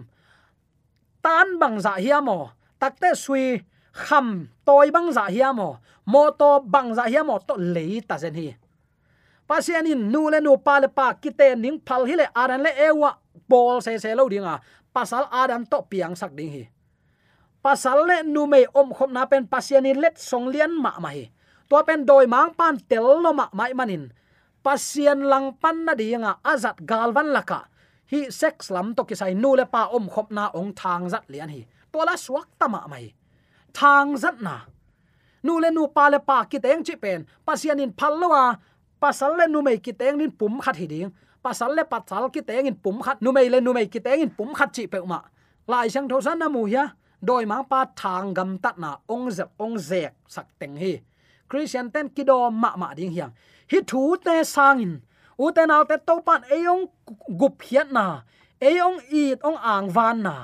Tan 1.24 1.58
bang 1.60 1.76
za 1.84 1.92
hiamo 2.04 2.38
takte 2.80 3.10
sui 3.24 3.46
kham 3.92 4.48
toy 4.64 4.90
bang 4.94 5.10
za 5.12 5.26
hiamo 5.26 5.78
mo 6.06 6.22
to 6.30 6.60
bang 6.62 6.94
za 6.94 7.04
hiam 7.10 7.30
to 7.46 7.54
le 7.58 8.00
ta 8.08 8.16
zen 8.18 8.34
hi 8.34 8.54
pasian 9.48 9.86
in 9.86 10.12
nu 10.12 10.30
le 10.30 10.38
nu 10.40 10.56
pa 10.62 10.78
le 10.78 10.88
pa 10.88 11.14
kite 11.18 11.58
ning 11.58 11.78
phal 11.86 12.06
hi 12.06 12.14
le 12.14 12.26
aran 12.34 12.62
le 12.62 12.70
ewa 12.86 13.10
bol 13.50 13.82
se 13.82 13.98
se 13.98 14.14
lo 14.14 14.30
dinga 14.30 14.62
pasal 14.94 15.26
adan 15.30 15.66
to 15.66 15.82
piang 15.90 16.14
sak 16.14 16.34
ding 16.38 16.50
hi 16.54 16.64
pasal 17.62 18.06
le 18.08 18.22
nu 18.22 18.46
me 18.46 18.66
om 18.74 18.94
khom 18.94 19.10
na 19.12 19.26
pen 19.26 19.46
pasian 19.46 19.86
in 19.86 19.98
let 19.98 20.16
song 20.18 20.46
lian 20.54 20.70
ma 20.70 20.92
ma 21.02 21.10
hi 21.10 21.26
to 21.68 21.76
pen 21.86 22.06
doi 22.06 22.26
mang 22.26 22.54
pan 22.58 22.78
tel 22.90 23.06
lo 23.24 23.30
ma 23.34 23.46
mai 23.58 23.72
manin 23.74 24.14
pasian 24.62 25.20
lang 25.30 25.46
pan 25.62 25.76
na 25.86 25.92
dinga 25.98 26.32
azat 26.52 26.78
galvan 26.90 27.28
laka 27.36 27.60
hi 28.10 28.30
sex 28.30 28.70
lam 28.74 28.94
to 28.94 29.02
kisai 29.08 29.34
nu 29.42 29.54
le 29.58 29.64
pa 29.74 29.82
om 29.96 30.06
khop 30.14 30.28
na 30.30 30.44
ong 30.58 30.70
thang 30.80 31.10
zat 31.12 31.24
lian 31.32 31.50
hi 31.54 31.62
to 31.92 31.98
la 32.08 32.14
suak 32.14 32.48
tama 32.58 32.86
mai 32.92 33.06
thang 33.74 34.16
zat 34.16 34.36
na. 34.40 34.56
Nu 35.42 35.60
le 35.60 35.70
nu 35.70 35.86
pa 35.96 36.08
le 36.12 36.18
pa 36.18 36.44
ki 36.44 36.58
teng 36.58 36.84
chi 36.84 36.94
pen. 37.02 37.24
Pasian 37.46 37.80
in 37.80 37.92
phallowa 37.92 38.58
pasal 39.02 39.36
le 39.38 39.46
nu 39.46 39.62
mei 39.62 39.78
ki 39.78 39.92
teng 39.92 40.16
nin 40.18 40.30
pum 40.30 40.60
khat 40.60 40.76
hi 40.76 40.86
ding. 40.86 41.10
Pasal 41.44 41.70
le 41.76 41.84
pasal 41.84 42.28
ki 42.34 42.40
teng 42.48 42.66
in 42.66 42.74
pum 42.74 43.02
khat. 43.02 43.22
Nu 43.22 43.32
mei 43.32 43.48
le 43.48 43.60
nu 43.60 43.72
mei 43.72 43.86
ki 43.86 44.00
teng 44.00 44.20
in 44.20 44.30
pum 44.30 44.54
khat 44.54 44.70
chi 44.72 44.86
pe 44.86 44.98
ma 45.00 45.20
lai 45.70 45.88
sang 45.88 46.08
tho 46.08 46.20
san 46.20 46.38
na 46.38 46.48
mu 46.48 46.66
ya 46.66 46.84
doi 47.22 47.44
ma 47.44 47.62
pa 47.62 47.80
thang 47.96 48.34
gam 48.34 48.58
tat 48.58 48.78
na. 48.78 48.96
Ong 49.08 49.30
zep, 49.30 49.48
ong 49.58 49.78
zek 49.78 50.12
sak 50.28 50.46
teng 50.58 50.76
hi. 50.76 51.00
Christian 51.48 51.90
ten 51.90 52.08
kido 52.08 52.50
ma 52.62 52.76
ma 52.76 52.94
ding 52.94 53.10
hiang. 53.10 53.32
Hi 53.70 53.78
thu 53.86 54.16
te 54.24 54.44
sangin 54.44 55.00
u 55.38 55.50
te 55.56 55.66
nau 55.66 55.84
te 55.84 55.96
to 56.06 56.14
pan 56.26 56.42
eyong 56.56 56.86
gup 57.40 57.56
hiat 57.66 57.88
na. 57.92 58.22
Eyong 58.60 58.98
it 59.10 59.40
ong 59.42 59.56
ang 59.56 59.88
van 59.90 60.22
na 60.22 60.36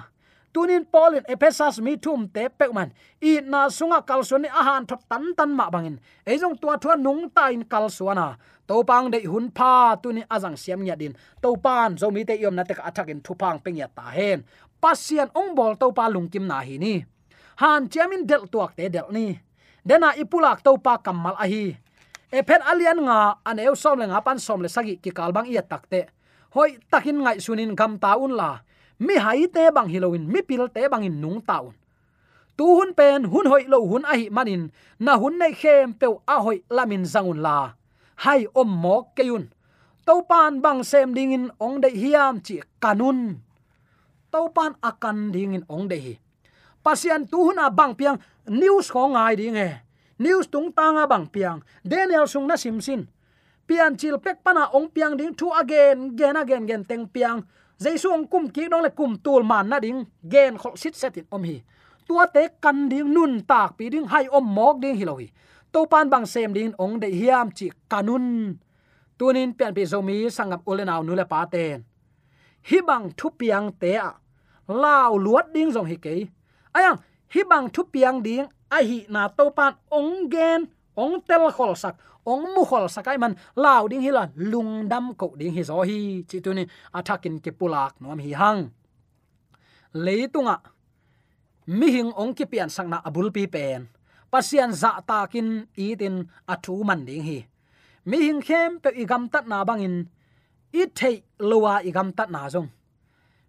tunin 0.57 0.89
polin 0.89 1.25
ephesas 1.29 1.77
mi 1.85 2.01
thum 2.01 2.25
te 2.33 2.49
pekman 2.49 2.89
i 3.21 3.45
na 3.45 3.69
sunga 3.69 4.01
kalsoni 4.09 4.49
ahan 4.49 4.89
thot 4.89 5.05
tan 5.11 5.25
tan 5.37 5.51
ma 5.53 5.69
bangin 5.69 6.01
ejong 6.25 6.57
tua 6.57 6.81
thua 6.81 6.97
nung 6.97 7.29
ta 7.37 7.53
in 7.53 7.61
kalsuana 7.73 8.41
to 8.67 8.83
pang 8.83 9.11
de 9.13 9.23
hun 9.31 9.47
pha 9.55 9.95
tuni 10.03 10.23
azang 10.27 10.57
siam 10.59 10.83
nya 10.83 10.99
din. 10.99 11.15
To 11.43 11.57
pan 11.57 11.97
zo 12.01 12.11
mi 12.11 12.25
te 12.27 12.35
yom 12.35 12.55
na 12.59 12.65
te 12.67 12.75
attack 12.75 13.09
in 13.09 13.21
thupang 13.23 13.63
peng 13.63 13.79
ya 13.79 13.87
ta 13.87 14.11
hen. 14.11 14.43
Pasian 14.83 15.31
ong 15.35 15.55
bol 15.55 15.79
to 15.79 15.95
pa 15.95 16.11
lungkim 16.11 16.45
na 16.51 16.61
hi 16.67 16.77
ni. 16.79 17.05
Han 17.63 17.89
chiamin 17.89 18.27
del 18.27 18.51
tuak 18.53 18.75
te 18.77 18.89
del 18.91 19.09
ni. 19.15 19.39
Dena 19.87 20.13
ipulak 20.19 20.67
to 20.67 20.77
pa 20.83 20.99
kamal 20.99 21.39
a 21.39 21.47
hi. 21.47 21.79
Ephet 22.33 22.63
alian 22.67 22.99
nga 23.07 23.39
an 23.47 23.59
eu 23.63 23.75
som 23.79 23.99
le 23.99 24.07
nga 24.11 24.21
pan 24.21 24.39
som 24.39 24.61
le 24.61 24.69
sagi 24.69 24.99
ki 24.99 25.11
kalbang 25.15 25.47
iya 25.47 25.63
takte 25.63 26.11
hoi 26.51 26.81
takin 26.91 27.23
ngai 27.23 27.39
sunin 27.39 27.77
gam 27.79 27.99
ta 28.03 28.19
un 28.19 28.35
la 28.35 28.67
mi 28.99 29.15
hai 29.17 29.47
te 29.55 29.71
bang 29.71 29.89
hiloin 29.89 30.25
mi 30.33 30.41
pil 30.43 30.69
te 30.75 30.89
bang 30.89 31.05
in 31.05 31.21
nung 31.21 31.41
taun. 31.41 31.73
Tu 32.57 32.65
hun 32.65 32.95
pen, 32.97 33.25
hun 33.25 33.47
hoi 33.47 33.65
lo 33.69 33.85
hun 33.85 34.05
ahi 34.05 34.31
manin, 34.31 34.73
na 34.99 35.17
hun 35.21 35.39
nei 35.39 35.53
khem 35.53 35.93
pe 35.93 36.07
a 36.27 36.37
hoi 36.41 36.59
lamin 36.71 37.05
zangun 37.05 37.43
la. 37.47 37.73
Hai 38.17 38.47
om 38.55 38.71
mok 38.83 39.13
keun 39.17 39.45
to 40.07 40.23
pan 40.23 40.63
bang 40.63 40.81
sem 40.85 41.15
ding 41.15 41.33
in 41.33 41.51
ong 41.59 41.81
de 41.83 41.89
hiam 41.91 42.41
chi 42.41 42.63
kanun. 42.81 43.43
To 44.33 44.49
pan 44.55 44.73
akan 44.81 45.33
ding 45.35 45.55
in 45.55 45.65
ong 45.69 45.89
de 45.91 45.97
hi. 45.99 46.15
Pasian 46.85 47.27
tu 47.27 47.39
hun 47.51 47.59
a 47.59 47.71
bang 47.71 47.95
piang, 47.99 48.17
news 48.47 48.91
ko 48.95 49.11
ngai 49.11 49.35
ding 49.37 49.59
e. 49.59 49.71
News 50.19 50.47
tung 50.47 50.73
tanga 50.73 51.05
bang 51.05 51.27
piang, 51.27 51.61
daniel 51.85 52.25
sung 52.25 52.47
na 52.47 52.57
sim 52.57 52.81
sin. 52.81 53.05
Pian 53.67 53.99
chil 53.99 54.17
pek 54.23 54.41
pana 54.41 54.71
ong 54.73 54.89
piang 54.89 55.19
ding 55.19 55.35
thu 55.35 55.51
again 55.51 56.17
gen 56.17 56.37
again 56.39 56.65
gen 56.65 56.85
teng 56.87 57.05
piang 57.11 57.43
jaisung 57.79 58.25
kum 58.33 58.49
ki 58.55 58.69
dong 58.69 58.83
le 58.83 58.91
kum 58.91 59.17
tul 59.25 59.43
man 59.51 59.69
na 59.69 59.79
ding 59.81 60.05
gen 60.33 60.57
khol 60.61 60.75
sit 60.77 60.95
set 60.97 61.17
in 61.17 61.27
om 61.31 61.43
hi 61.49 61.57
tua 62.07 62.25
te 62.35 62.43
kan 62.63 62.89
ding 62.89 63.09
nun 63.15 63.33
tak 63.51 63.77
pi 63.77 63.85
ding 63.93 64.07
hai 64.13 64.27
om 64.37 64.47
mok 64.57 64.77
ding 64.83 64.97
hilohi 65.01 65.29
to 65.73 65.81
pan 65.91 66.11
bang 66.13 66.27
sem 66.33 66.53
ding 66.57 66.73
ong 66.85 66.95
de 67.03 67.09
hiam 67.21 67.47
chi 67.57 67.67
kanun 67.91 68.27
tunin 69.19 69.51
pian 69.59 69.73
pi 69.77 69.83
zomi 69.93 70.17
sangap 70.37 70.61
ulenaw 70.71 71.01
nule 71.07 71.25
pa 71.33 71.41
ten 71.53 71.85
hi 72.69 72.79
bang 72.89 73.05
thu 73.19 73.29
piang 73.39 73.67
te 73.81 73.93
a 74.09 74.13
lao 74.83 75.13
luat 75.25 75.47
ding 75.55 75.71
zong 75.75 75.89
hi 75.91 75.97
ke 76.05 76.15
à, 76.17 76.27
ayang 76.79 76.97
hi 77.33 77.41
bang 77.51 77.67
thu 77.75 77.83
piang 77.93 78.17
ding 78.27 78.47
a 78.77 78.79
hi 78.89 78.99
na 79.15 79.23
to 79.37 79.45
pan 79.57 79.73
ong 79.99 80.13
gen 80.33 80.61
ong 80.97 81.21
tel 81.29 81.45
khol 81.57 81.73
sak 81.83 81.95
ong 82.27 82.45
mu 82.55 82.63
khol 82.67 82.91
sakai 82.91 83.17
man, 83.19 83.39
lao 83.55 83.87
ding 83.89 84.03
hi 84.03 84.11
la, 84.11 84.25
lung 84.35 84.89
dam 84.91 85.15
ko 85.15 85.27
ding 85.39 85.55
hi 85.55 85.63
zo 85.63 85.81
hi. 85.87 86.25
Chi 86.29 86.41
tu 86.45 86.51
ni 86.55 86.65
athakin 86.99 87.39
ke 87.45 87.51
pulak 87.59 87.95
nom 88.01 88.19
hi 88.19 88.33
hang. 88.41 88.61
Leitunga 90.05 90.57
mi 91.79 91.87
hing 91.95 92.11
ong 92.21 92.35
ki 92.35 92.45
pian 92.51 92.69
na 92.91 92.99
abul 93.09 93.31
pi 93.31 93.47
pen. 93.47 93.89
Pasian 94.31 94.73
za 94.75 94.91
takin 95.07 95.49
itin 95.79 96.27
athu 96.53 96.85
man 96.85 97.05
ding 97.07 97.23
hi. 97.23 97.39
Mi 98.09 98.17
hing 98.27 98.41
khem 98.43 98.71
pe 98.83 98.91
igam 99.03 99.31
tat 99.33 99.47
na 99.47 99.65
bangin 99.69 99.97
i 100.73 100.83
thei 100.99 101.17
lowa 101.39 101.75
igam 101.89 102.09
tat 102.17 102.31
na 102.31 102.49
zong. 102.55 102.69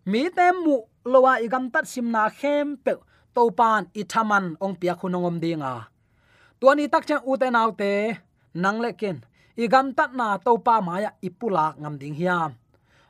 Mi 0.05 0.29
tem 0.29 0.55
mu 0.65 0.75
lowa 1.05 1.33
igam 1.45 1.65
tat 1.73 1.85
sim 1.91 2.07
na 2.15 2.29
khem 2.29 2.77
pe 2.85 2.93
topan 3.35 3.83
pan 4.29 4.45
ong 4.63 4.75
pia 4.79 4.93
khunongom 4.99 5.37
dinga 5.43 5.73
tuani 6.59 6.85
tak 6.89 7.05
chang 7.07 7.23
u 7.25 7.37
te 7.37 7.47
nang 8.53 8.79
le 8.81 8.91
ken. 8.91 9.17
I 9.57 9.67
gam 9.67 9.93
tat 9.93 10.13
na 10.13 10.37
to 10.37 10.57
pa 10.57 10.81
maya 10.81 11.11
ipulak 11.21 11.81
ngam 11.81 11.97
ding 11.97 12.13
hiam. 12.13 12.53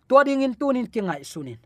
Tua 0.07 0.23
ding 0.23 0.41
in 0.41 0.53
tunin 0.55 0.87
kingai 0.87 1.23
sunin. 1.23 1.59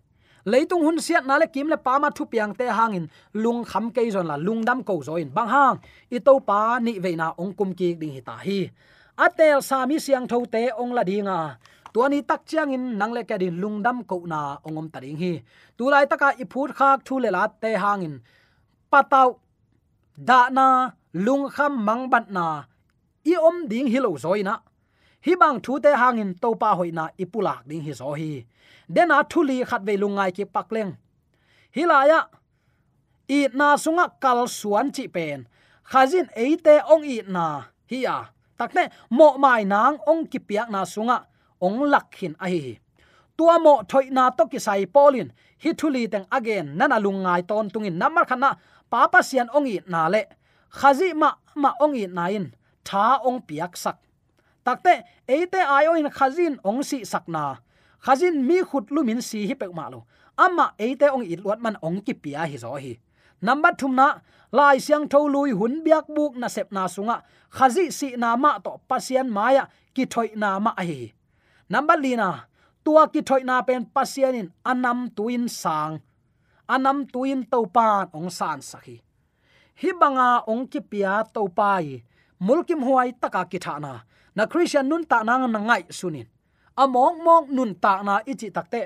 Leitung 0.45 0.81
hun 0.81 0.97
siat 0.97 1.25
na 1.25 1.37
le 1.37 1.45
kim 1.45 1.67
le 1.69 1.77
pa 1.77 1.99
ma 1.99 2.09
thu 2.09 2.25
piang 2.25 2.53
te 2.57 2.65
hangin. 2.65 3.05
Lung 3.33 3.61
kham 3.65 3.91
ke 3.91 4.01
zon 4.11 4.25
la 4.25 4.37
lung 4.37 4.65
dam 4.65 4.83
ko 4.83 5.01
zoin, 5.07 5.29
bang 5.29 5.47
hang 5.47 5.77
i 6.09 6.17
to 6.19 6.39
pa 6.39 6.79
ni 6.79 6.99
ve 6.99 7.15
na 7.15 7.27
ong 7.37 7.53
kum 7.53 7.73
ki 7.73 7.93
ding 8.01 8.13
hi 8.15 8.21
ta 8.21 8.35
hi. 8.45 8.69
Atel 9.17 9.61
sami 9.61 9.99
siang 9.99 10.27
tho 10.27 10.45
te 10.53 10.63
ong 10.81 10.93
la 10.97 11.03
dinga. 11.03 11.39
Tuani 11.93 12.19
tak 12.29 12.41
chiang 12.49 12.73
in 12.73 12.97
nang 12.97 13.13
le 13.13 13.21
ka 13.23 13.37
din 13.37 13.61
lung 13.61 13.83
dam 13.85 14.03
ko 14.03 14.17
na 14.25 14.57
ongom 14.65 14.89
ta 14.93 14.99
ding 14.99 15.17
hi. 15.17 15.33
Tu 15.77 15.85
lai 15.93 16.05
taka 16.11 16.29
i 16.41 16.45
phut 16.51 16.69
khak 16.77 17.05
thu 17.05 17.19
le 17.19 17.29
la 17.29 17.43
te 17.61 17.71
hangin. 17.83 18.15
Patau 18.91 19.29
da 20.17 20.49
na 20.49 20.67
lung 21.13 21.49
kham 21.49 21.85
mang 21.85 22.09
bat 22.09 22.31
na, 22.31 22.63
i 23.23 23.33
om 23.35 23.67
ding 23.67 23.87
hi 23.87 23.99
lo 23.99 24.11
zoina 24.17 24.55
hi 25.25 25.35
bang 25.35 25.59
thu 25.63 25.79
te 25.79 25.91
hangin 26.01 26.33
to 26.41 26.49
pa 26.61 26.75
hoina 26.75 27.05
ipulak 27.17 27.59
ding 27.69 27.81
hi 27.81 27.93
zo 27.93 28.13
hi. 28.13 28.45
Dena 28.87 29.23
thuli 29.31 29.63
khat 29.69 29.81
ve 29.87 29.97
lungai 29.97 30.31
ki 30.37 30.45
pakleng 30.45 30.91
hilaya 31.75 32.19
i 33.27 33.47
na 33.53 33.77
sunga 33.83 34.05
kal 34.21 34.47
suan 34.47 34.91
chi 34.91 35.07
pen. 35.07 35.47
Khazin 35.91 36.27
eite 36.35 36.75
ong 36.93 37.03
i 37.03 37.17
na, 37.27 37.45
hi 37.89 37.97
ya. 38.05 38.25
Takne 38.59 38.83
mo 39.09 39.37
mai 39.37 39.63
nang 39.63 39.97
ong 40.11 40.25
ki 40.31 40.39
piak 40.39 40.69
na 40.69 40.81
sunga, 40.85 41.17
ong 41.61 41.79
lakhin 41.93 42.35
a 42.39 42.47
hi 42.53 42.79
tua 43.41 43.57
mo 43.59 43.81
thoi 43.89 44.09
na 44.13 44.29
to 44.29 44.45
ki 44.45 44.59
sai 44.59 44.85
polin. 44.85 45.33
Hi 45.63 45.73
thuli 45.79 46.03
teng 46.13 46.25
again 46.37 46.77
nana 46.77 46.97
lungai 47.05 47.41
ton 47.49 47.69
tungin. 47.73 47.97
Namar 48.01 48.25
khana 48.29 48.49
papa 48.91 49.19
sian 49.23 49.47
ong 49.57 49.67
i 49.67 49.79
na 49.87 50.07
le 50.13 50.21
khazi 50.79 51.13
ma 51.13 51.29
ma 51.55 51.71
ong 51.83 51.95
i 51.95 52.05
nain, 52.07 52.45
tha 52.87 53.19
ong 53.27 53.39
piak 53.47 53.75
sak. 53.83 53.97
Takte, 54.65 55.03
eite 55.27 55.59
ayo 55.77 55.91
in 55.99 56.09
khazin 56.17 56.55
ong 56.63 56.81
si 56.83 57.01
sakna 57.11 57.59
khazin 58.05 58.35
mi 58.47 58.57
khut 58.69 58.85
lumin 58.95 59.21
si 59.21 59.39
hi 59.49 59.55
pek 59.61 59.73
ma 59.77 59.85
lo. 59.93 59.99
Ama 60.37 60.65
eite 60.85 61.07
ong 61.15 61.25
i 61.33 61.35
luat 61.43 61.59
man 61.65 61.75
ong 61.87 62.01
ki 62.05 62.13
pia 62.23 62.41
hi 62.51 62.57
zo 62.63 62.75
hi. 62.83 62.93
Number 63.41 63.71
thumna 63.79 64.07
lai 64.57 64.77
siang 64.85 65.05
tho 65.11 65.19
lui 65.33 65.51
hun 65.59 65.83
biak 65.85 66.05
buk 66.15 66.33
na 66.41 66.47
sep 66.55 66.71
na 66.71 66.83
sunga. 66.87 67.17
Khazi 67.57 67.85
si 67.97 68.07
na 68.21 68.29
ma 68.43 68.51
to 68.65 68.71
pasian 68.89 69.27
maya 69.37 69.63
ki 69.95 70.05
thoi 70.13 70.29
na 70.41 70.59
ma 70.59 70.71
hi. 70.77 71.13
Number 71.69 71.97
lina 72.03 72.29
tua 72.85 73.03
ki 73.13 73.21
thoi 73.27 73.41
na 73.49 73.61
pen 73.67 73.85
pasian 73.95 74.33
in 74.41 74.47
anam 74.71 74.99
tuin 75.17 75.45
sang. 75.61 76.01
Anam 76.69 76.97
tuin 77.13 77.39
topan 77.51 78.09
ong 78.17 78.29
san 78.29 78.59
sakhi 78.71 78.97
hi 79.75 79.89
banga 80.01 80.43
ong 80.51 80.67
ki 80.71 80.79
pia 80.91 81.23
to 81.33 81.47
pai 81.57 82.03
mulkim 82.47 82.81
huai 82.87 83.09
taka 83.21 83.45
ki 83.51 83.59
thana 83.65 83.93
na 84.35 84.45
christian 84.51 84.89
nun 84.89 85.03
ta 85.05 85.23
na 85.23 85.37
ngai 85.37 85.83
sunin 85.89 86.27
among 86.83 87.23
mong 87.25 87.45
nun 87.55 87.71
ta 87.83 87.93
na 88.03 88.13
ichi 88.31 88.49
takte 88.49 88.81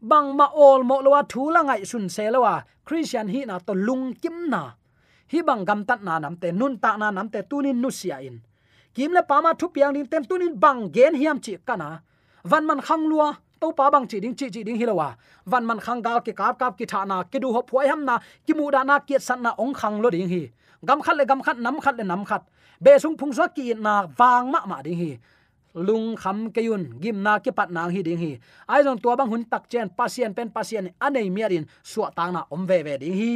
bang 0.00 0.28
ma 0.38 0.46
ol 0.54 0.82
mo 0.88 0.96
lo 1.00 1.10
thu 1.32 1.50
la 1.50 1.60
ngai 1.62 1.84
sun 1.90 2.08
se 2.08 2.30
lo 2.30 2.40
wa 2.46 2.54
christian 2.86 3.28
hi 3.28 3.40
na 3.44 3.58
to 3.66 3.72
lung 3.74 4.14
kim 4.22 4.36
na 4.52 4.62
hi 5.32 5.38
bang 5.42 5.64
gam 5.68 5.84
tat 5.88 6.00
na 6.02 6.18
nam 6.18 6.34
te 6.42 6.48
nun 6.52 6.78
ta 6.82 6.96
na 6.96 7.10
nam 7.10 7.28
te 7.28 7.40
tunin 7.50 7.80
nu 7.82 7.90
sia 7.90 8.16
in 8.28 8.36
kim 8.94 9.10
le 9.16 9.22
pa 9.28 9.40
ma 9.44 9.50
thu 9.58 9.66
piang 9.74 9.92
ding 9.94 10.08
tem 10.10 10.24
tunin 10.24 10.54
bang 10.62 10.80
gen 10.94 11.14
hiam 11.20 11.38
chi 11.44 11.52
kana 11.68 11.88
van 12.50 12.64
man 12.68 12.80
khang 12.86 13.04
lua 13.10 13.28
to 13.60 13.72
pa 13.72 13.90
bang 13.90 14.06
chi 14.06 14.20
ding 14.20 14.34
chi 14.34 14.48
chi 14.54 14.62
ding 14.62 14.78
hilowa 14.80 15.16
van 15.46 15.66
man 15.66 15.78
khang 15.80 16.02
gal 16.02 16.20
ke 16.20 16.32
kap 16.32 16.58
kap 16.58 16.78
ki 16.78 16.86
tha 16.86 17.04
na, 17.04 17.22
ki 17.22 17.38
du 17.38 17.52
ho 17.52 17.62
phoi 17.70 17.86
ham 17.86 18.04
na, 18.04 18.18
ki 18.46 18.54
mu 18.54 18.70
da 18.70 18.84
na, 18.84 18.98
ki 18.98 19.18
san 19.18 19.42
na, 19.42 19.50
ong 19.58 19.74
khang 19.74 20.00
lo 20.02 20.10
ding 20.10 20.28
hi. 20.28 20.50
Gam 20.86 21.02
khat 21.02 21.16
le 21.16 21.24
gam 21.24 21.42
khat, 21.42 21.58
nam 21.58 21.80
khat 21.80 21.96
le 21.98 22.04
nam 22.04 22.24
khat. 22.24 22.42
Be 22.80 22.98
sung 22.98 23.16
phung 23.16 23.32
so 23.34 23.48
ki 23.48 23.74
na 23.74 24.06
wang 24.18 24.52
ma 24.52 24.60
ma 24.66 24.82
ding 24.82 24.98
hi. 24.98 25.18
Lung 25.74 26.16
kham 26.16 26.50
kayun 26.54 27.00
gim 27.00 27.22
na 27.22 27.38
ke 27.38 27.50
pat 27.50 27.70
nang 27.70 27.90
hi 27.90 28.02
ding 28.02 28.18
hi. 28.18 28.38
Ai 28.68 28.82
jong 28.84 28.98
tua 29.02 29.16
bang 29.16 29.28
hun 29.28 29.44
tak 29.44 29.68
chen 29.68 29.88
pasien 29.88 30.34
pen 30.34 30.50
pasien 30.50 30.90
anei 31.00 31.30
miarin 31.30 31.66
suwa 31.82 32.10
tang 32.14 32.32
na 32.32 32.44
om 32.50 32.66
ve 32.66 32.82
ve 32.82 32.94
ding 32.98 33.14
hi. 33.20 33.34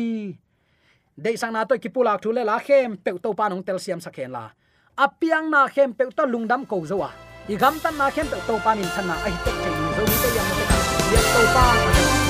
Dei 1.16 1.36
sang 1.36 1.52
na 1.52 1.64
to 1.64 1.74
ki 1.78 1.88
pulak 1.88 2.22
thu 2.22 2.32
le 2.32 2.44
la, 2.44 2.58
khem 2.58 2.96
pe 2.96 3.10
to 3.22 3.34
pa 3.34 3.48
nong 3.48 3.62
tel 3.62 3.78
siam 3.78 4.00
sakhen 4.00 4.30
la. 4.30 4.50
Apiang 4.96 5.50
na 5.50 5.66
khem 5.68 5.92
pe 5.92 6.04
to 6.16 6.22
lungdam 6.22 6.62
ko 6.68 6.84
zowa 6.86 7.31
i 7.48 7.56
gam 7.56 7.74
tan 7.82 7.98
na 7.98 8.10
khem 8.14 8.26
pe 8.32 8.38
to 8.46 8.54
pa 8.64 8.70
min 8.78 8.88
than 8.94 9.06
na 9.10 9.14
ai 9.26 9.34
tek 9.44 9.56
chen 9.62 9.74
ni 9.82 9.88
zo 9.96 10.02
mi 10.10 10.16
te 10.22 10.28
yam 10.36 10.48
te 10.58 10.64
ka 10.70 10.76
ya 11.12 11.20
to 11.32 11.40
pa 11.54 11.64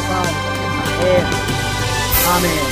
ma 0.09 0.21
te 1.01 1.13
pa 1.25 2.35
amen. 2.35 2.67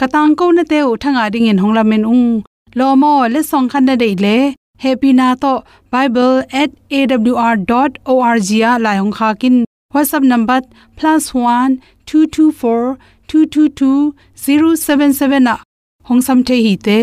Katang 0.00 0.32
ko 0.38 0.44
na 0.50 0.62
te 0.70 0.78
u 0.90 0.92
thanga 1.02 1.24
ding 1.34 1.48
in 1.52 1.58
hongla 1.64 1.82
men 1.90 2.04
ung. 2.14 2.28
Lo 2.74 2.86
mo 3.02 3.12
le 3.34 3.40
song 3.50 3.66
khan 3.74 3.84
na 3.88 3.94
dei 4.02 4.14
le. 4.24 4.36
Happy 4.84 5.10
na 5.18 5.26
to 5.42 5.52
bible@awr.org 5.92 8.48
ya 8.62 8.70
la 8.84 8.90
hong 9.00 9.14
kha 9.18 9.28
kin. 9.40 9.56
Whatsapp 9.94 10.24
number 10.32 10.58
+1224 10.98 12.88
222 13.28 14.14
077 14.34 15.40
na 15.46 15.54
hong 16.08 16.22
sam 16.26 16.44
the 16.44 16.56
hi 16.64 16.74
te 16.86 16.98